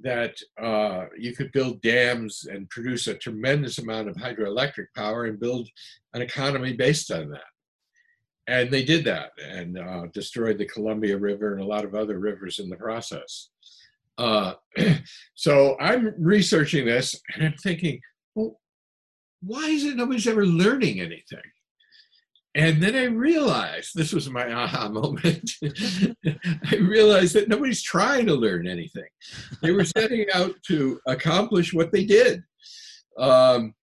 [0.00, 5.38] that uh, you could build dams and produce a tremendous amount of hydroelectric power and
[5.38, 5.68] build
[6.14, 7.40] an economy based on that.
[8.46, 12.18] And they did that and uh, destroyed the Columbia River and a lot of other
[12.18, 13.50] rivers in the process.
[14.18, 14.54] Uh,
[15.34, 18.00] so I'm researching this and I'm thinking,
[18.34, 18.60] well,
[19.42, 21.42] why is it nobody's ever learning anything?
[22.54, 25.52] And then I realized this was my aha moment.
[25.64, 29.08] I realized that nobody's trying to learn anything.
[29.62, 32.42] They were setting out to accomplish what they did.
[33.18, 33.74] Um,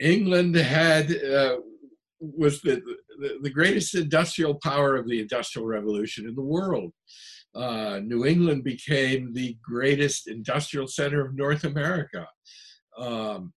[0.00, 1.56] England had uh,
[2.20, 2.82] was the,
[3.20, 6.92] the, the greatest industrial power of the Industrial Revolution in the world.
[7.54, 12.26] Uh, New England became the greatest industrial center of North America.
[12.96, 13.52] Um,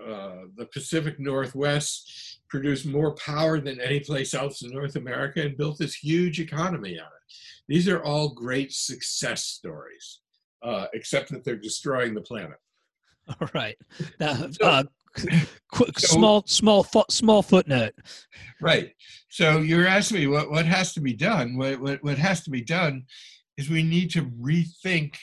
[0.00, 5.56] uh, the Pacific Northwest produced more power than any place else in North America and
[5.56, 7.34] built this huge economy on it.
[7.68, 10.20] These are all great success stories,
[10.62, 12.58] uh, except that they're destroying the planet.
[13.40, 13.76] All right.
[14.18, 14.84] Now, uh,
[15.70, 17.94] quick, so, small, small, small footnote.
[18.60, 18.92] Right.
[19.28, 21.56] So you're asking me what, what has to be done.
[21.56, 23.04] What, what, what has to be done
[23.56, 25.14] is we need to rethink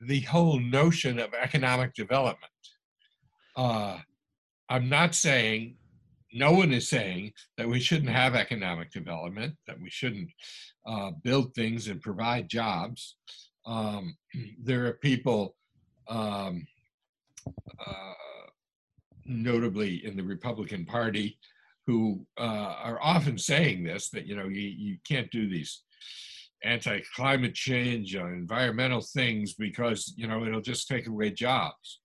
[0.00, 2.52] the whole notion of economic development.
[3.56, 3.98] Uh,
[4.68, 5.76] I'm not saying
[6.32, 10.30] no one is saying that we shouldn't have economic development, that we shouldn't
[10.86, 13.16] uh, build things and provide jobs.
[13.64, 14.16] Um,
[14.62, 15.56] there are people,
[16.08, 16.66] um,
[17.46, 18.12] uh,
[19.24, 21.38] notably in the Republican Party,
[21.86, 25.82] who uh, are often saying this that you know you, you can't do these
[26.64, 32.00] anti-climate change or environmental things because you know it'll just take away jobs.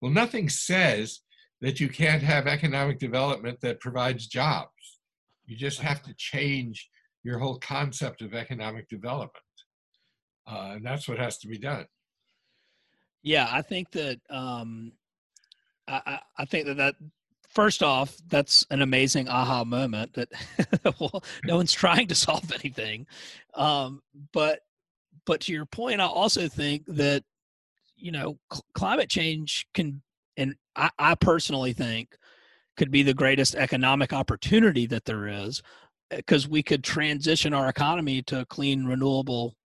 [0.00, 1.20] Well, nothing says
[1.60, 4.70] that you can't have economic development that provides jobs.
[5.46, 6.88] You just have to change
[7.22, 9.32] your whole concept of economic development.
[10.46, 11.86] Uh, and that's what has to be done.
[13.22, 14.92] Yeah, I think that um,
[15.88, 16.94] I, I think that that
[17.48, 20.28] first off, that's an amazing aha moment that
[21.00, 23.06] well, no one's trying to solve anything.
[23.54, 24.60] Um, but
[25.24, 27.24] but to your point, I also think that
[27.96, 30.02] you know cl- climate change can
[30.36, 32.16] and I, I personally think
[32.76, 35.62] could be the greatest economic opportunity that there is
[36.10, 39.56] because eh, we could transition our economy to a clean renewable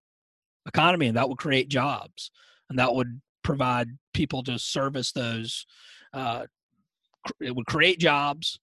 [0.66, 2.30] economy and that would create jobs
[2.68, 5.66] and that would provide people to service those
[6.12, 6.44] uh,
[7.40, 8.60] it would create jobs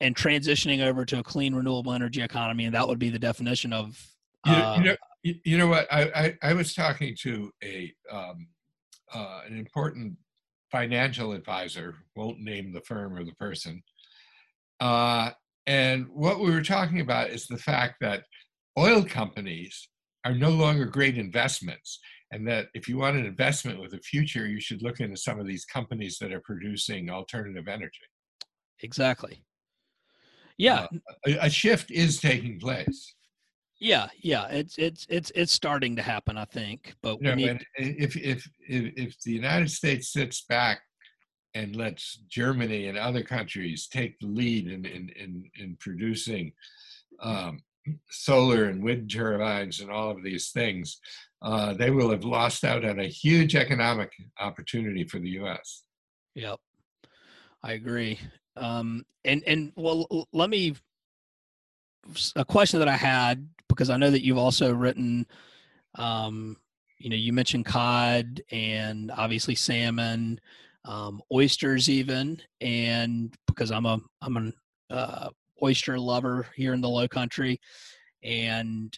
[0.00, 3.72] and transitioning over to a clean renewable energy economy and that would be the definition
[3.72, 4.10] of
[4.46, 5.86] uh, you, know, you, know, you know what?
[5.92, 8.48] I, I, I was talking to a um,
[9.12, 10.16] uh, an important
[10.70, 13.82] financial advisor, won't name the firm or the person.
[14.80, 15.30] Uh,
[15.66, 18.24] and what we were talking about is the fact that
[18.78, 19.88] oil companies
[20.24, 21.98] are no longer great investments.
[22.32, 25.40] And that if you want an investment with a future, you should look into some
[25.40, 28.06] of these companies that are producing alternative energy.
[28.82, 29.42] Exactly.
[30.56, 30.86] Yeah.
[30.94, 33.16] Uh, a, a shift is taking place.
[33.80, 36.94] Yeah, yeah, it's it's it's it's starting to happen, I think.
[37.02, 37.66] But you know, need...
[37.78, 40.82] if, if if if the United States sits back
[41.54, 46.52] and lets Germany and other countries take the lead in in in, in producing
[47.22, 47.62] um,
[48.10, 51.00] solar and wind turbines and all of these things,
[51.40, 55.84] uh, they will have lost out on a huge economic opportunity for the U.S.
[56.34, 56.60] Yep,
[57.62, 58.20] I agree.
[58.58, 60.74] Um, and and well, let me
[62.36, 65.26] a question that I had because I know that you've also written.
[65.96, 66.56] Um,
[66.98, 70.38] you know, you mentioned cod and obviously salmon,
[70.84, 74.52] um, oysters, even, and because I'm a I'm an
[74.90, 75.30] uh,
[75.62, 77.60] oyster lover here in the Low Country,
[78.22, 78.96] and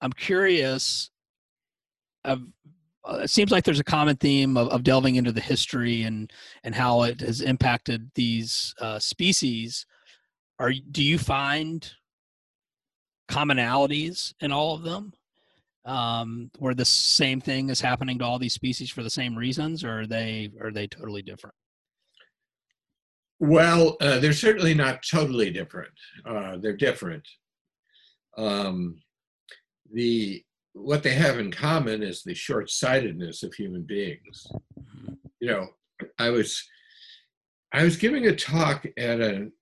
[0.00, 1.10] I'm curious.
[2.24, 2.42] Of,
[3.08, 6.30] uh, it seems like there's a common theme of, of, delving into the history and
[6.64, 9.86] and how it has impacted these uh, species.
[10.58, 11.90] Are do you find
[13.28, 15.12] commonalities in all of them?
[15.84, 19.84] Um, where the same thing is happening to all these species for the same reasons,
[19.84, 21.54] or are they are they totally different?
[23.40, 25.92] Well, uh, they're certainly not totally different.
[26.26, 27.26] Uh, they're different.
[28.36, 29.00] Um,
[29.92, 34.46] the what they have in common is the short-sightedness of human beings.
[35.40, 35.68] You know,
[36.18, 36.62] I was
[37.72, 39.52] I was giving a talk at an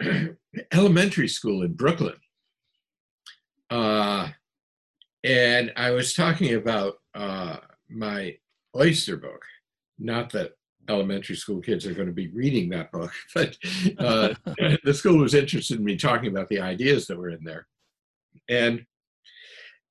[0.72, 2.16] elementary school in Brooklyn,
[3.74, 4.28] uh,
[5.24, 7.56] and I was talking about uh,
[7.88, 8.36] my
[8.76, 9.42] oyster book.
[9.98, 10.52] Not that
[10.88, 13.12] elementary school kids are going to be reading that book.
[13.34, 13.56] But
[13.98, 14.34] uh,
[14.84, 17.66] the school was interested in me talking about the ideas that were in there,
[18.48, 18.84] and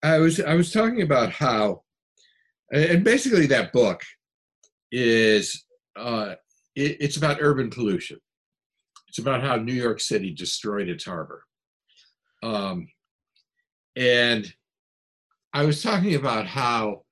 [0.02, 1.84] I was I was talking about how,
[2.72, 4.02] and basically that book
[4.92, 5.66] is
[5.98, 6.36] uh,
[6.76, 8.20] it, it's about urban pollution.
[9.10, 11.44] It's about how New York City destroyed its harbor,
[12.44, 12.88] um,
[13.96, 14.52] and
[15.54, 17.04] I was talking about how.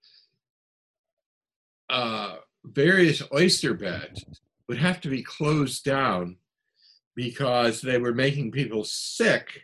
[1.89, 4.24] Uh, various oyster beds
[4.67, 6.38] would have to be closed down
[7.15, 9.63] because they were making people sick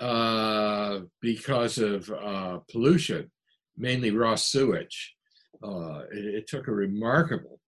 [0.00, 3.30] uh, because of uh, pollution,
[3.76, 5.14] mainly raw sewage.
[5.62, 7.60] Uh, it, it, took a remarkable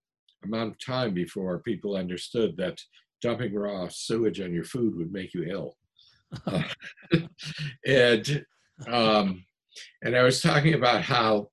[0.42, 2.80] amount of time before people understood that
[3.22, 5.76] dumping raw sewage on your food would make you ill.
[7.86, 8.44] and
[8.86, 9.44] um,
[10.02, 11.48] and I was talking about how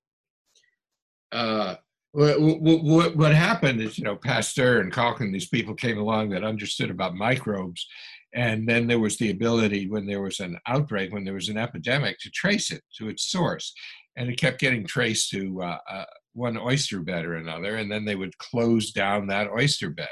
[1.31, 1.75] uh,
[2.11, 6.43] what, what, what, happened is, you know, Pasteur and and these people came along that
[6.43, 7.87] understood about microbes.
[8.33, 11.57] And then there was the ability, when there was an outbreak, when there was an
[11.57, 13.73] epidemic, to trace it to its source.
[14.17, 17.75] And it kept getting traced to uh, uh, one oyster bed or another.
[17.75, 20.09] And then they would close down that oyster bed.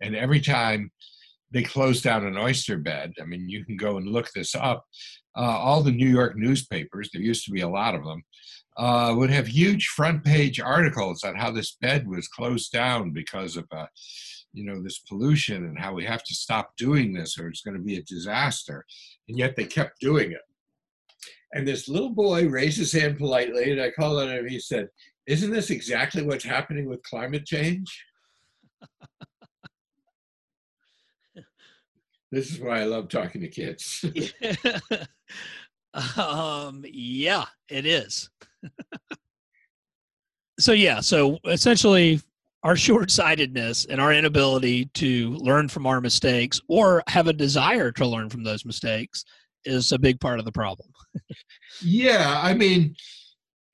[0.00, 0.90] And every time
[1.50, 4.84] they closed down an oyster bed, I mean, you can go and look this up.
[5.36, 8.22] Uh, all the New York newspapers, there used to be a lot of them,
[8.76, 13.56] uh, would have huge front page articles on how this bed was closed down because
[13.56, 13.86] of uh,
[14.52, 17.76] you know this pollution and how we have to stop doing this or it's going
[17.76, 18.84] to be a disaster.
[19.28, 20.40] And yet they kept doing it.
[21.52, 24.48] And this little boy raised his hand politely and i called on him.
[24.48, 24.88] He said
[25.26, 28.04] isn't this exactly what's happening with climate change
[32.36, 34.04] this is why i love talking to kids
[36.18, 38.30] um yeah it is
[40.58, 42.20] so yeah, so essentially
[42.62, 48.06] our short-sightedness and our inability to learn from our mistakes or have a desire to
[48.06, 49.24] learn from those mistakes
[49.64, 50.88] is a big part of the problem.
[51.82, 52.94] yeah, I mean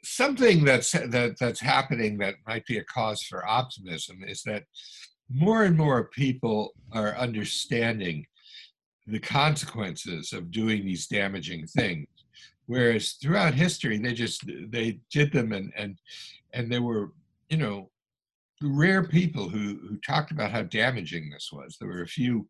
[0.04, 4.64] something that's that that's happening that might be a cause for optimism is that
[5.30, 8.26] more and more people are understanding
[9.06, 12.06] the consequences of doing these damaging things.
[12.66, 15.98] Whereas throughout history they just they did them and and
[16.54, 17.12] and there were
[17.48, 17.90] you know
[18.62, 21.76] rare people who who talked about how damaging this was.
[21.78, 22.48] There were a few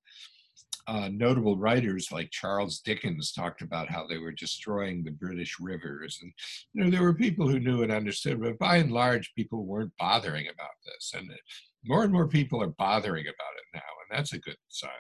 [0.88, 6.18] uh, notable writers like Charles Dickens talked about how they were destroying the British rivers,
[6.20, 6.32] and
[6.72, 9.92] you know there were people who knew and understood, but by and large, people weren't
[9.98, 11.30] bothering about this, and
[11.84, 14.90] more and more people are bothering about it now, and that's a good sign.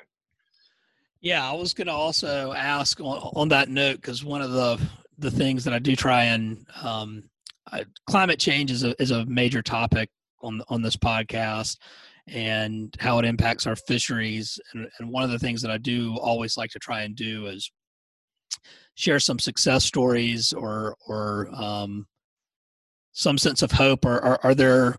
[1.22, 4.80] Yeah, I was going to also ask on, on that note because one of the
[5.18, 7.22] the things that I do try and um,
[7.70, 10.10] I, climate change is a is a major topic
[10.42, 11.78] on on this podcast
[12.26, 14.58] and how it impacts our fisheries.
[14.72, 17.46] And, and one of the things that I do always like to try and do
[17.46, 17.70] is
[18.96, 22.08] share some success stories or or um,
[23.12, 24.04] some sense of hope.
[24.04, 24.96] Or are, are there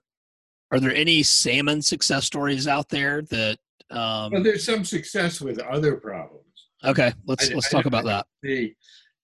[0.72, 3.58] are there any salmon success stories out there that?
[3.92, 6.44] Um, well, there's some success with other problems.
[6.84, 8.26] Okay, let's I, let's talk about that.
[8.42, 8.74] The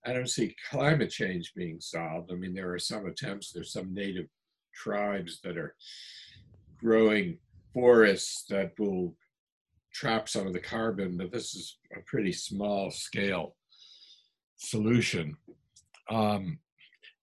[0.05, 2.31] I don't see climate change being solved.
[2.31, 4.27] I mean, there are some attempts, there's some native
[4.73, 5.75] tribes that are
[6.79, 7.37] growing
[7.73, 9.15] forests that will
[9.93, 13.55] trap some of the carbon, but this is a pretty small scale
[14.55, 15.35] solution.
[16.09, 16.59] Um,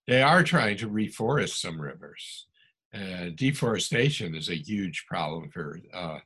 [0.06, 2.46] they are trying to reforest some rivers.
[2.92, 6.18] And deforestation is a huge problem for uh,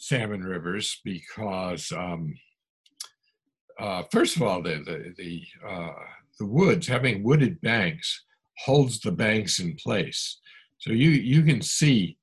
[0.00, 2.34] salmon rivers because, um,
[3.78, 5.92] uh, first of all, the the the, uh,
[6.38, 8.24] the woods having wooded banks
[8.64, 10.40] holds the banks in place.
[10.78, 12.16] So you you can see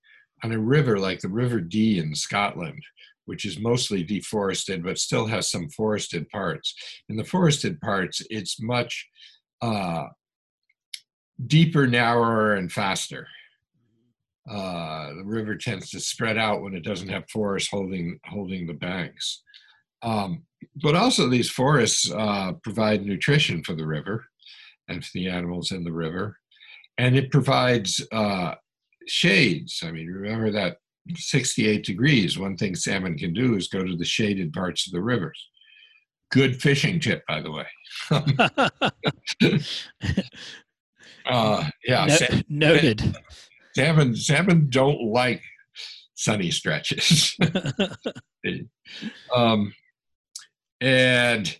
[0.43, 2.84] on a river like the River Dee in Scotland,
[3.25, 6.73] which is mostly deforested but still has some forested parts.
[7.09, 9.07] In the forested parts, it's much
[9.61, 10.05] uh,
[11.45, 13.28] deeper, narrower, and faster.
[14.50, 18.74] Uh, the river tends to spread out when it doesn't have forests holding holding the
[18.74, 19.43] banks.
[20.04, 20.43] Um,
[20.82, 24.26] but also, these forests uh, provide nutrition for the river
[24.88, 26.38] and for the animals in the river,
[26.98, 28.56] and it provides uh,
[29.08, 29.82] shades.
[29.84, 30.78] I mean, remember that
[31.16, 32.38] 68 degrees.
[32.38, 35.50] One thing salmon can do is go to the shaded parts of the rivers.
[36.32, 37.66] Good fishing tip, by the way.
[41.26, 42.18] uh, yeah,
[42.50, 43.16] no, noted.
[43.78, 45.43] Salmon, salmon don't like
[46.15, 47.38] sunny stretches.
[49.36, 49.71] um,
[50.82, 51.59] and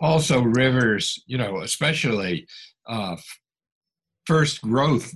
[0.00, 2.46] also rivers, you know, especially
[2.88, 3.16] uh,
[4.24, 5.14] first growth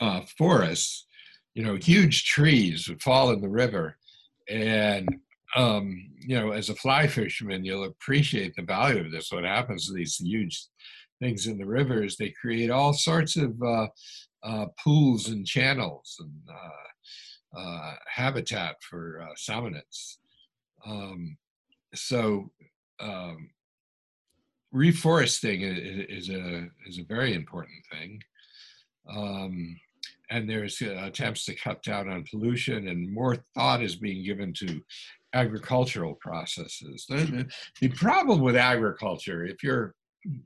[0.00, 1.06] uh, forests,
[1.54, 3.96] you know, huge trees would fall in the river.
[4.50, 5.08] And,
[5.54, 9.30] um, you know, as a fly fisherman, you'll appreciate the value of this.
[9.30, 10.66] What happens to these huge
[11.20, 13.86] things in the rivers, they create all sorts of uh,
[14.42, 20.16] uh, pools and channels and uh, uh habitat for uh, salmonids.
[20.86, 21.36] Um,
[21.94, 22.50] so,
[22.98, 23.50] um,
[24.74, 28.20] reforesting is, is, a is a very important thing.
[29.08, 29.76] Um,
[30.30, 34.80] and there's attempts to cut down on pollution and more thought is being given to
[35.34, 37.46] agricultural processes the,
[37.80, 39.94] the problem with agriculture if you're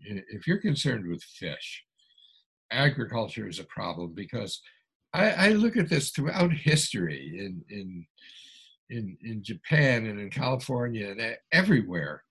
[0.05, 1.85] if you're concerned with fish
[2.71, 4.61] agriculture is a problem because
[5.13, 8.07] I, I look at this throughout history in in
[8.91, 12.23] in in Japan and in California and everywhere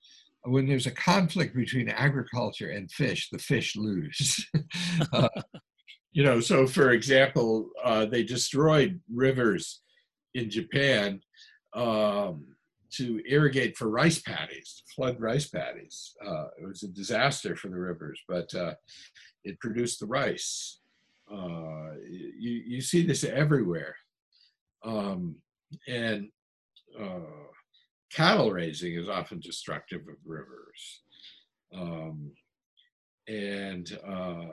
[0.45, 4.45] when there's a conflict between agriculture and fish, the fish lose.
[5.13, 5.27] uh,
[6.11, 9.81] you know, so for example, uh, they destroyed rivers
[10.33, 11.19] in Japan
[11.73, 12.54] um,
[12.97, 16.15] to irrigate for rice paddies, flood rice paddies.
[16.25, 18.73] Uh, it was a disaster for the rivers, but uh,
[19.43, 20.79] it produced the rice.
[21.31, 23.95] Uh, you, you see this everywhere.
[24.83, 25.35] Um,
[25.87, 26.29] and
[26.99, 27.19] uh,
[28.11, 31.01] cattle raising is often destructive of rivers.
[31.73, 32.31] Um,
[33.27, 34.45] and uh,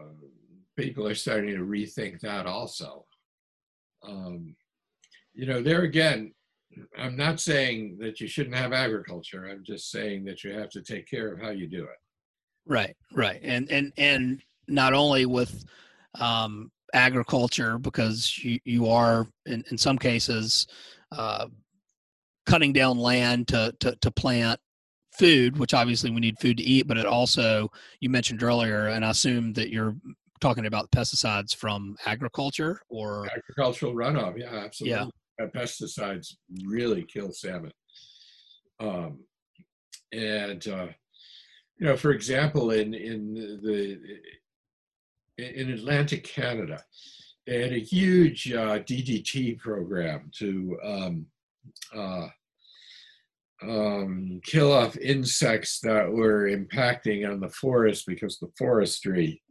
[0.77, 3.05] people are starting to rethink that also.
[4.07, 4.57] Um,
[5.35, 6.33] you know, there again,
[6.99, 9.49] I'm not saying that you shouldn't have agriculture.
[9.49, 11.99] I'm just saying that you have to take care of how you do it.
[12.67, 15.65] Right, right, and and and not only with
[16.21, 20.67] um, agriculture because you you are in in some cases
[21.11, 21.47] uh,
[22.47, 24.61] cutting down land to to to plant
[25.19, 27.69] food, which obviously we need food to eat, but it also
[28.01, 29.97] you mentioned earlier, and I assume that you're
[30.41, 34.39] talking about pesticides from agriculture or agricultural runoff.
[34.39, 34.99] Yeah, absolutely.
[34.99, 35.07] Yeah.
[35.43, 36.35] Uh, pesticides
[36.65, 37.73] really kill salmon.
[38.81, 39.21] Um,
[40.13, 40.89] and uh,
[41.79, 43.99] you know, for example, in in the
[45.39, 46.83] in Atlantic Canada,
[47.47, 51.27] they had a huge uh, DDT program to um,
[51.95, 52.29] uh,
[53.63, 59.43] um, kill off insects that were impacting on the forest because the forestry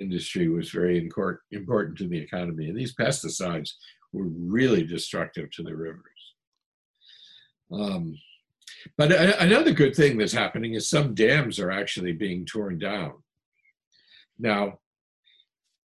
[0.00, 2.68] industry was very important to the economy.
[2.68, 3.70] And these pesticides
[4.12, 6.04] were really destructive to the rivers.
[7.72, 8.16] Um,
[8.96, 13.14] but a- another good thing that's happening is some dams are actually being torn down.
[14.38, 14.78] Now,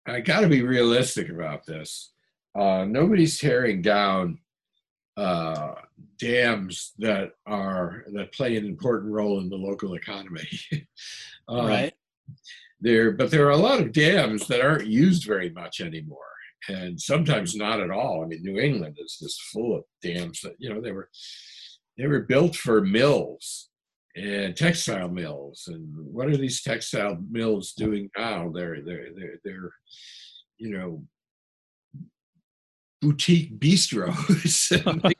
[0.07, 2.11] I got to be realistic about this.
[2.57, 4.39] Uh, nobody's tearing down
[5.15, 5.75] uh,
[6.19, 10.47] dams that are that play an important role in the local economy.
[11.47, 11.93] um, right.
[12.79, 16.17] There, but there are a lot of dams that aren't used very much anymore,
[16.67, 18.23] and sometimes not at all.
[18.23, 21.09] I mean, New England is just full of dams that you know they were
[21.97, 23.69] they were built for mills
[24.15, 25.65] and textile mills.
[25.67, 28.51] And what are these textile mills doing now?
[28.53, 29.71] They're they're they're, they're
[30.57, 31.03] you know
[33.01, 35.17] boutique bistros And like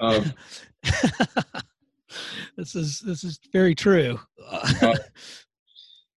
[0.00, 0.32] um,
[2.56, 4.20] this is this is very true.
[4.50, 4.96] uh,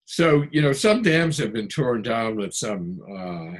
[0.09, 3.59] so you know, some dams have been torn down with some uh,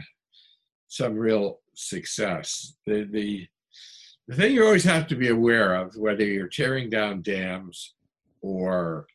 [0.88, 2.78] some real success.
[2.86, 3.46] The, the,
[4.30, 7.96] the thing you always have to be aware of, whether you're tearing down dams
[8.42, 9.08] or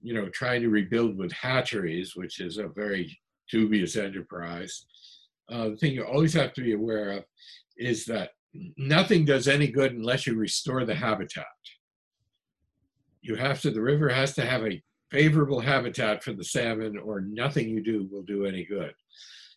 [0.00, 3.18] you know trying to rebuild with hatcheries, which is a very
[3.50, 4.86] dubious enterprise,
[5.50, 7.24] uh, the thing you always have to be aware of
[7.76, 8.30] is that
[8.78, 11.44] nothing does any good unless you restore the habitat.
[13.20, 17.20] You have to, the river has to have a favorable habitat for the salmon, or
[17.20, 18.92] nothing you do will do any good.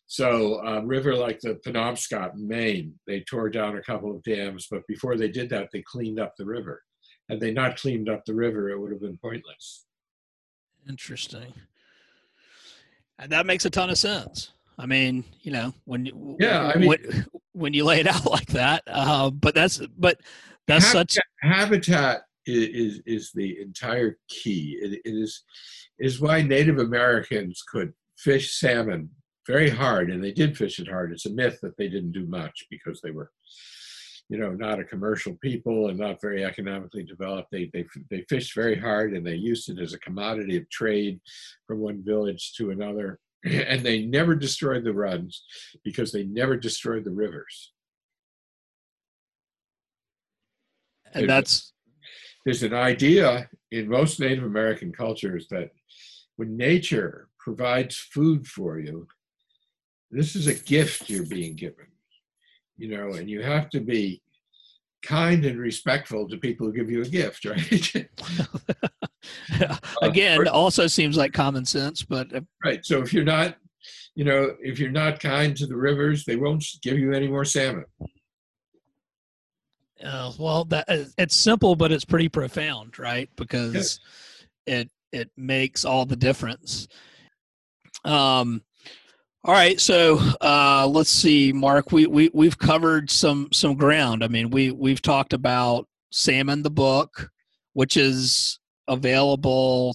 [0.08, 4.68] So, a river like the Penobscot in Maine, they tore down a couple of dams,
[4.70, 6.82] but before they did that, they cleaned up the river.
[7.30, 9.86] Had they not cleaned up the river, it would have been pointless.
[10.90, 11.54] Interesting.
[13.20, 14.52] And that makes a ton of sense.
[14.78, 18.26] I mean, you know, when you, yeah, I mean, when, when you lay it out
[18.30, 20.20] like that, uh, but that's but
[20.68, 24.78] that's such habitat is, is, the entire key.
[24.82, 25.44] It, it is
[26.00, 29.10] is why Native Americans could fish salmon
[29.48, 31.12] very hard, and they did fish it hard.
[31.12, 33.32] It's a myth that they didn't do much because they were,
[34.30, 37.50] you know, not a commercial people and not very economically developed.
[37.52, 41.20] They they they fished very hard, and they used it as a commodity of trade
[41.68, 45.44] from one village to another and they never destroyed the runs
[45.84, 47.72] because they never destroyed the rivers.
[51.14, 51.74] And that's
[52.46, 55.70] there's an idea in most Native American cultures that
[56.38, 59.08] when nature provides food for you,
[60.10, 61.88] this is a gift you're being given,
[62.78, 64.22] you know, and you have to be
[65.02, 68.08] kind and respectful to people who give you a gift, right?
[70.02, 72.86] Again, uh, also seems like common sense, but uh, right.
[72.86, 73.56] So if you're not,
[74.16, 77.46] you know, if you're not kind to the rivers, they won't give you any more
[77.46, 77.86] salmon.
[80.04, 83.30] Uh, well, that uh, it's simple, but it's pretty profound, right?
[83.36, 84.00] Because
[84.66, 86.88] it it makes all the difference.
[88.04, 88.64] Um,
[89.44, 91.92] all right, so uh, let's see, Mark.
[91.92, 94.24] We we we've covered some some ground.
[94.24, 97.30] I mean, we we've talked about salmon, the book,
[97.74, 99.94] which is available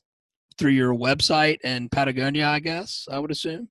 [0.58, 2.46] through your website and Patagonia.
[2.46, 3.68] I guess I would assume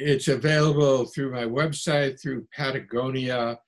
[0.00, 3.58] it's available through my website, through Patagonia,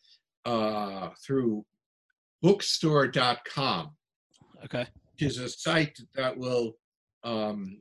[0.44, 1.64] uh, through
[2.42, 3.90] bookstore.com.
[4.64, 6.72] Okay, which is a site that will
[7.24, 7.78] um,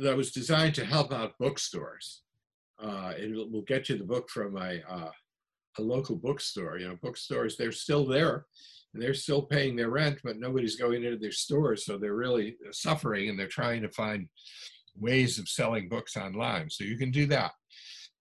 [0.00, 2.22] that was designed to help out bookstores
[2.82, 5.10] uh, it will get you the book from a, uh,
[5.78, 6.78] a local bookstore.
[6.78, 8.46] You know, bookstores, they're still there
[8.92, 11.86] and they're still paying their rent, but nobody's going into their stores.
[11.86, 14.28] So they're really suffering and they're trying to find
[14.96, 16.68] ways of selling books online.
[16.70, 17.52] So you can do that.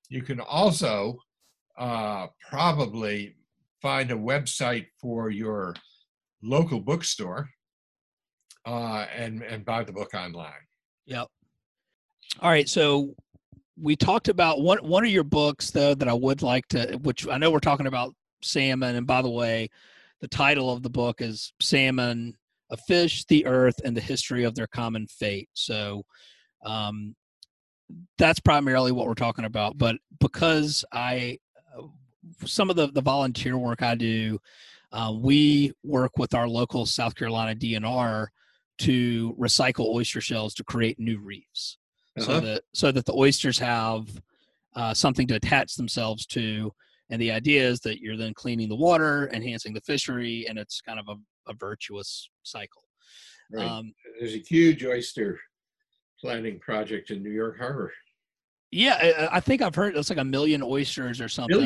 [0.09, 1.17] You can also
[1.77, 3.35] uh, probably
[3.81, 5.75] find a website for your
[6.43, 7.49] local bookstore
[8.65, 10.53] uh, and, and buy the book online.
[11.05, 11.27] Yep.
[12.39, 12.69] All right.
[12.69, 13.15] So
[13.79, 17.27] we talked about one one of your books though that I would like to which
[17.27, 18.13] I know we're talking about
[18.43, 19.69] salmon and by the way
[20.19, 22.35] the title of the book is salmon
[22.69, 26.03] a fish the earth and the history of their common fate so
[26.65, 27.15] um,
[28.17, 31.39] that's primarily what we're talking about but because I
[32.45, 34.39] some of the the volunteer work I do
[34.91, 38.27] uh, we work with our local South Carolina DNR
[38.79, 41.77] to recycle oyster shells to create new reefs
[42.17, 42.25] uh-huh.
[42.25, 44.07] so that so that the oysters have
[44.75, 46.71] uh, something to attach themselves to.
[47.09, 50.79] And the idea is that you're then cleaning the water, enhancing the fishery, and it's
[50.79, 52.83] kind of a, a virtuous cycle.
[53.51, 53.67] Right.
[53.67, 55.37] Um, There's a huge oyster
[56.21, 57.91] planting project in New York Harbor.
[58.71, 61.59] Yeah, I, I think I've heard it's like a million oysters or something.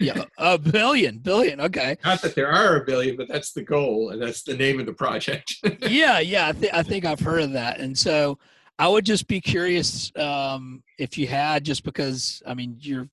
[0.00, 1.60] Yeah, a billion, billion.
[1.60, 1.96] Okay.
[2.04, 4.86] Not that there are a billion, but that's the goal, and that's the name of
[4.86, 5.54] the project.
[5.88, 6.48] yeah, yeah.
[6.48, 8.38] I, th- I think I've heard of that, and so
[8.78, 13.08] I would just be curious um, if you had, just because I mean, you're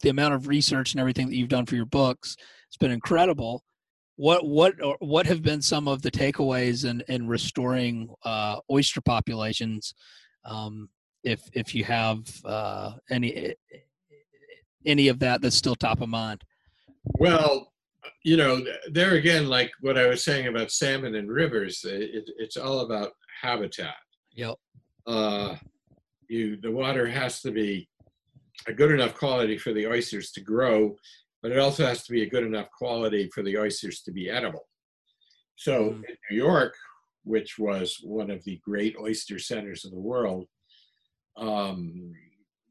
[0.00, 2.36] the amount of research and everything that you've done for your books.
[2.68, 3.62] It's been incredible.
[4.16, 9.94] What what what have been some of the takeaways in in restoring uh, oyster populations?
[10.44, 10.90] Um,
[11.24, 13.54] if if you have uh, any
[14.86, 16.42] any of that that's still top of mind.
[17.18, 17.72] Well,
[18.24, 22.56] you know, there again, like what I was saying about salmon and rivers, it, it's
[22.56, 23.12] all about
[23.42, 23.96] habitat.
[24.34, 24.56] Yep
[25.06, 25.56] uh,
[26.28, 27.88] you the water has to be
[28.66, 30.96] a good enough quality for the oysters to grow,
[31.42, 34.30] but it also has to be a good enough quality for the oysters to be
[34.30, 34.68] edible.
[35.56, 35.94] So mm.
[36.08, 36.74] in New York,
[37.24, 40.46] which was one of the great oyster centers of the world,
[41.36, 42.12] um,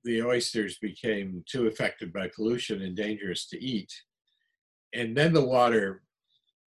[0.04, 3.92] the oysters became too affected by pollution and dangerous to eat.
[4.94, 6.04] And then the water,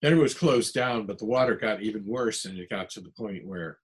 [0.02, 3.02] then it was closed down, but the water got even worse, and it got to
[3.02, 3.78] the point where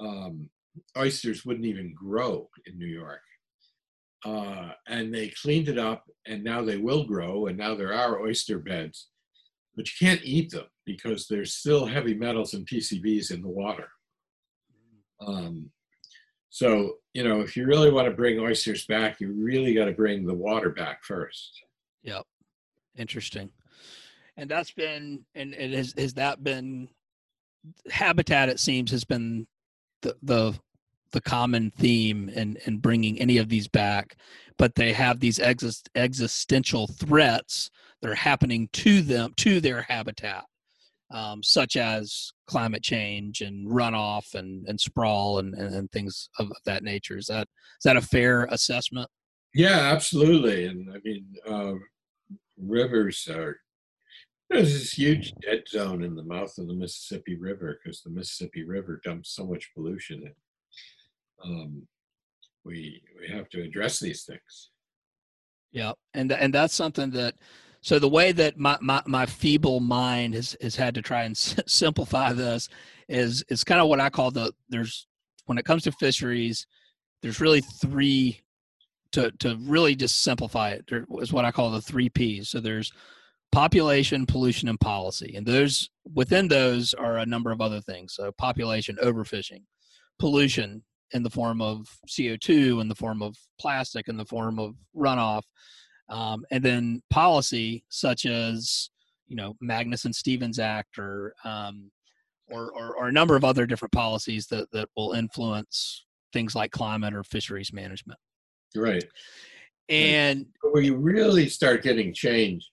[0.00, 0.50] um,
[0.96, 3.20] oysters wouldn't even grow in New York.
[4.24, 8.20] uh, and they cleaned it up, and now they will grow, and now there are
[8.20, 9.08] oyster beds,
[9.76, 13.88] but you can't eat them because there's still heavy metals and PCBs in the water.
[15.20, 15.70] Um,
[16.50, 19.92] so, you know, if you really want to bring oysters back, you really got to
[19.92, 21.62] bring the water back first.
[22.02, 22.26] Yep.
[22.96, 23.50] Interesting.
[24.36, 26.88] And that's been, and it has, has that been
[27.88, 29.46] habitat, it seems, has been
[30.02, 30.58] the, the,
[31.12, 34.16] the common theme in, in bringing any of these back,
[34.58, 37.70] but they have these exist, existential threats
[38.02, 40.44] that are happening to them, to their habitat
[41.14, 46.50] um, such as climate change and runoff and, and sprawl and, and, and things of,
[46.66, 47.16] that nature.
[47.16, 49.08] Is that is that a fair assessment?
[49.54, 50.66] Yeah, absolutely.
[50.66, 51.74] And I mean, uh,
[52.58, 53.56] rivers are
[54.50, 58.64] there's this huge dead zone in the mouth of the Mississippi River because the Mississippi
[58.64, 60.34] River dumps so much pollution in.
[61.44, 61.88] Um,
[62.64, 64.70] we we have to address these things.
[65.70, 67.34] Yeah, and and that's something that
[67.84, 71.36] so the way that my, my, my feeble mind has, has had to try and
[71.36, 72.70] s- simplify this
[73.10, 75.06] is is kind of what I call the there's
[75.44, 76.66] when it comes to fisheries,
[77.20, 78.40] there's really three
[79.12, 80.86] to to really just simplify it.
[80.88, 82.48] There is what I call the three P's.
[82.48, 82.90] So there's
[83.52, 88.14] population, pollution, and policy, and those within those are a number of other things.
[88.14, 89.60] So population, overfishing,
[90.18, 90.82] pollution
[91.12, 95.42] in the form of CO2, in the form of plastic, in the form of runoff,
[96.08, 98.90] um, and then policy such as
[99.26, 101.90] you know Magnuson Stevens Act or, um,
[102.48, 106.70] or, or or a number of other different policies that that will influence things like
[106.70, 108.18] climate or fisheries management.
[108.76, 109.04] Right.
[109.88, 112.68] And where you really start getting change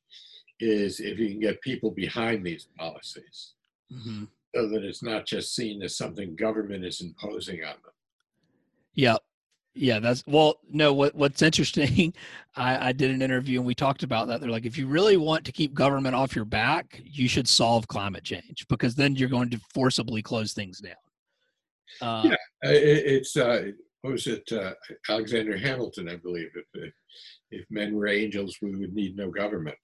[0.60, 3.54] is if you can get people behind these policies,
[3.92, 4.26] mm-hmm.
[4.56, 7.94] so that it's not just seen as something government is imposing on them.
[8.94, 9.18] Yeah,
[9.74, 10.60] yeah, that's well.
[10.70, 12.14] No, what what's interesting,
[12.56, 14.42] I, I did an interview and we talked about that.
[14.42, 17.88] They're like, if you really want to keep government off your back, you should solve
[17.88, 20.94] climate change because then you're going to forcibly close things down.
[22.02, 24.52] Uh, yeah, it, it's uh, what was it?
[24.52, 24.74] Uh,
[25.10, 26.50] Alexander Hamilton, I believe.
[26.74, 26.94] If
[27.52, 29.78] if men were angels, we would need no government.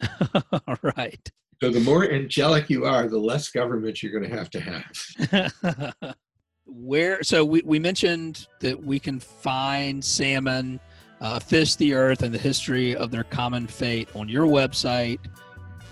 [0.66, 1.30] All right.
[1.62, 6.14] So the more angelic you are, the less government you're going to have to have.
[6.74, 10.80] where so we, we mentioned that we can find salmon
[11.20, 15.18] uh, fish the earth and the history of their common fate on your website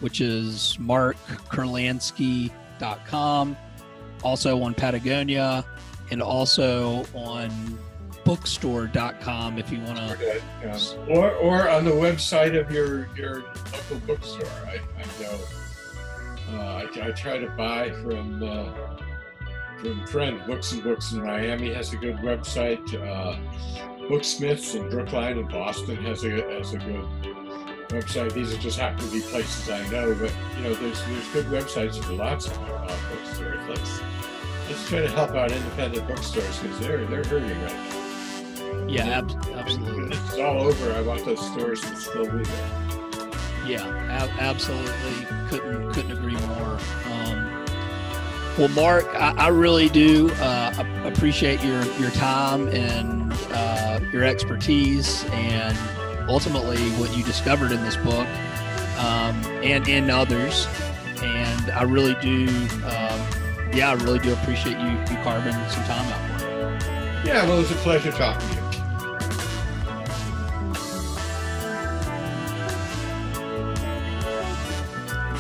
[0.01, 3.57] which is markkurlansky.com
[4.23, 5.65] also on patagonia
[6.11, 7.51] and also on
[8.25, 10.79] bookstore.com if you want to yeah.
[11.09, 15.39] or, or on the website of your your local bookstore i, I know
[16.51, 18.73] uh, I, I, try to buy from uh,
[19.81, 22.83] from friend Books and Books in Miami has a good website.
[22.95, 23.37] Uh,
[24.09, 27.05] Booksmiths in Brookline and Boston has a has a good
[27.89, 28.33] website.
[28.33, 31.47] These are just happen to be places I know, but you know, there's there's good
[31.47, 33.61] websites for lots of uh, bookstores.
[33.69, 34.01] Let's
[34.69, 37.95] let's try to help out independent bookstores because they're they're hurting right now.
[38.89, 40.17] Yeah, ab- absolutely.
[40.17, 40.93] It's all over.
[40.93, 42.89] I want those stores to still be there.
[43.67, 45.27] Yeah, ab- absolutely.
[45.49, 46.28] Couldn't couldn't agree
[48.59, 55.25] well, Mark, I, I really do uh, appreciate your your time and uh, your expertise,
[55.31, 55.79] and
[56.29, 58.27] ultimately what you discovered in this book
[58.99, 60.67] um, and in others.
[61.23, 62.49] And I really do,
[62.85, 67.27] um, yeah, I really do appreciate you you carving some time out for it.
[67.27, 68.68] Yeah, well, it was a pleasure talking to you.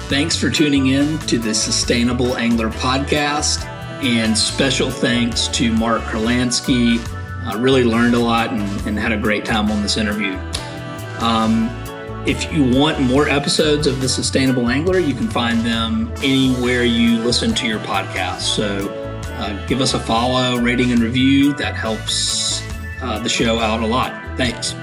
[0.08, 3.62] Thanks for tuning in to the Sustainable Angler podcast,
[4.02, 6.98] and special thanks to Mark Kurlansky.
[7.44, 10.32] I really learned a lot and, and, had a great time on this interview.
[11.20, 11.68] Um,
[12.26, 17.18] if you want more episodes of The Sustainable Angler, you can find them anywhere you
[17.18, 18.40] listen to your podcast.
[18.40, 18.88] So
[19.34, 21.52] uh, give us a follow, rating, and review.
[21.52, 22.62] That helps
[23.02, 24.38] uh, the show out a lot.
[24.38, 24.74] Thanks.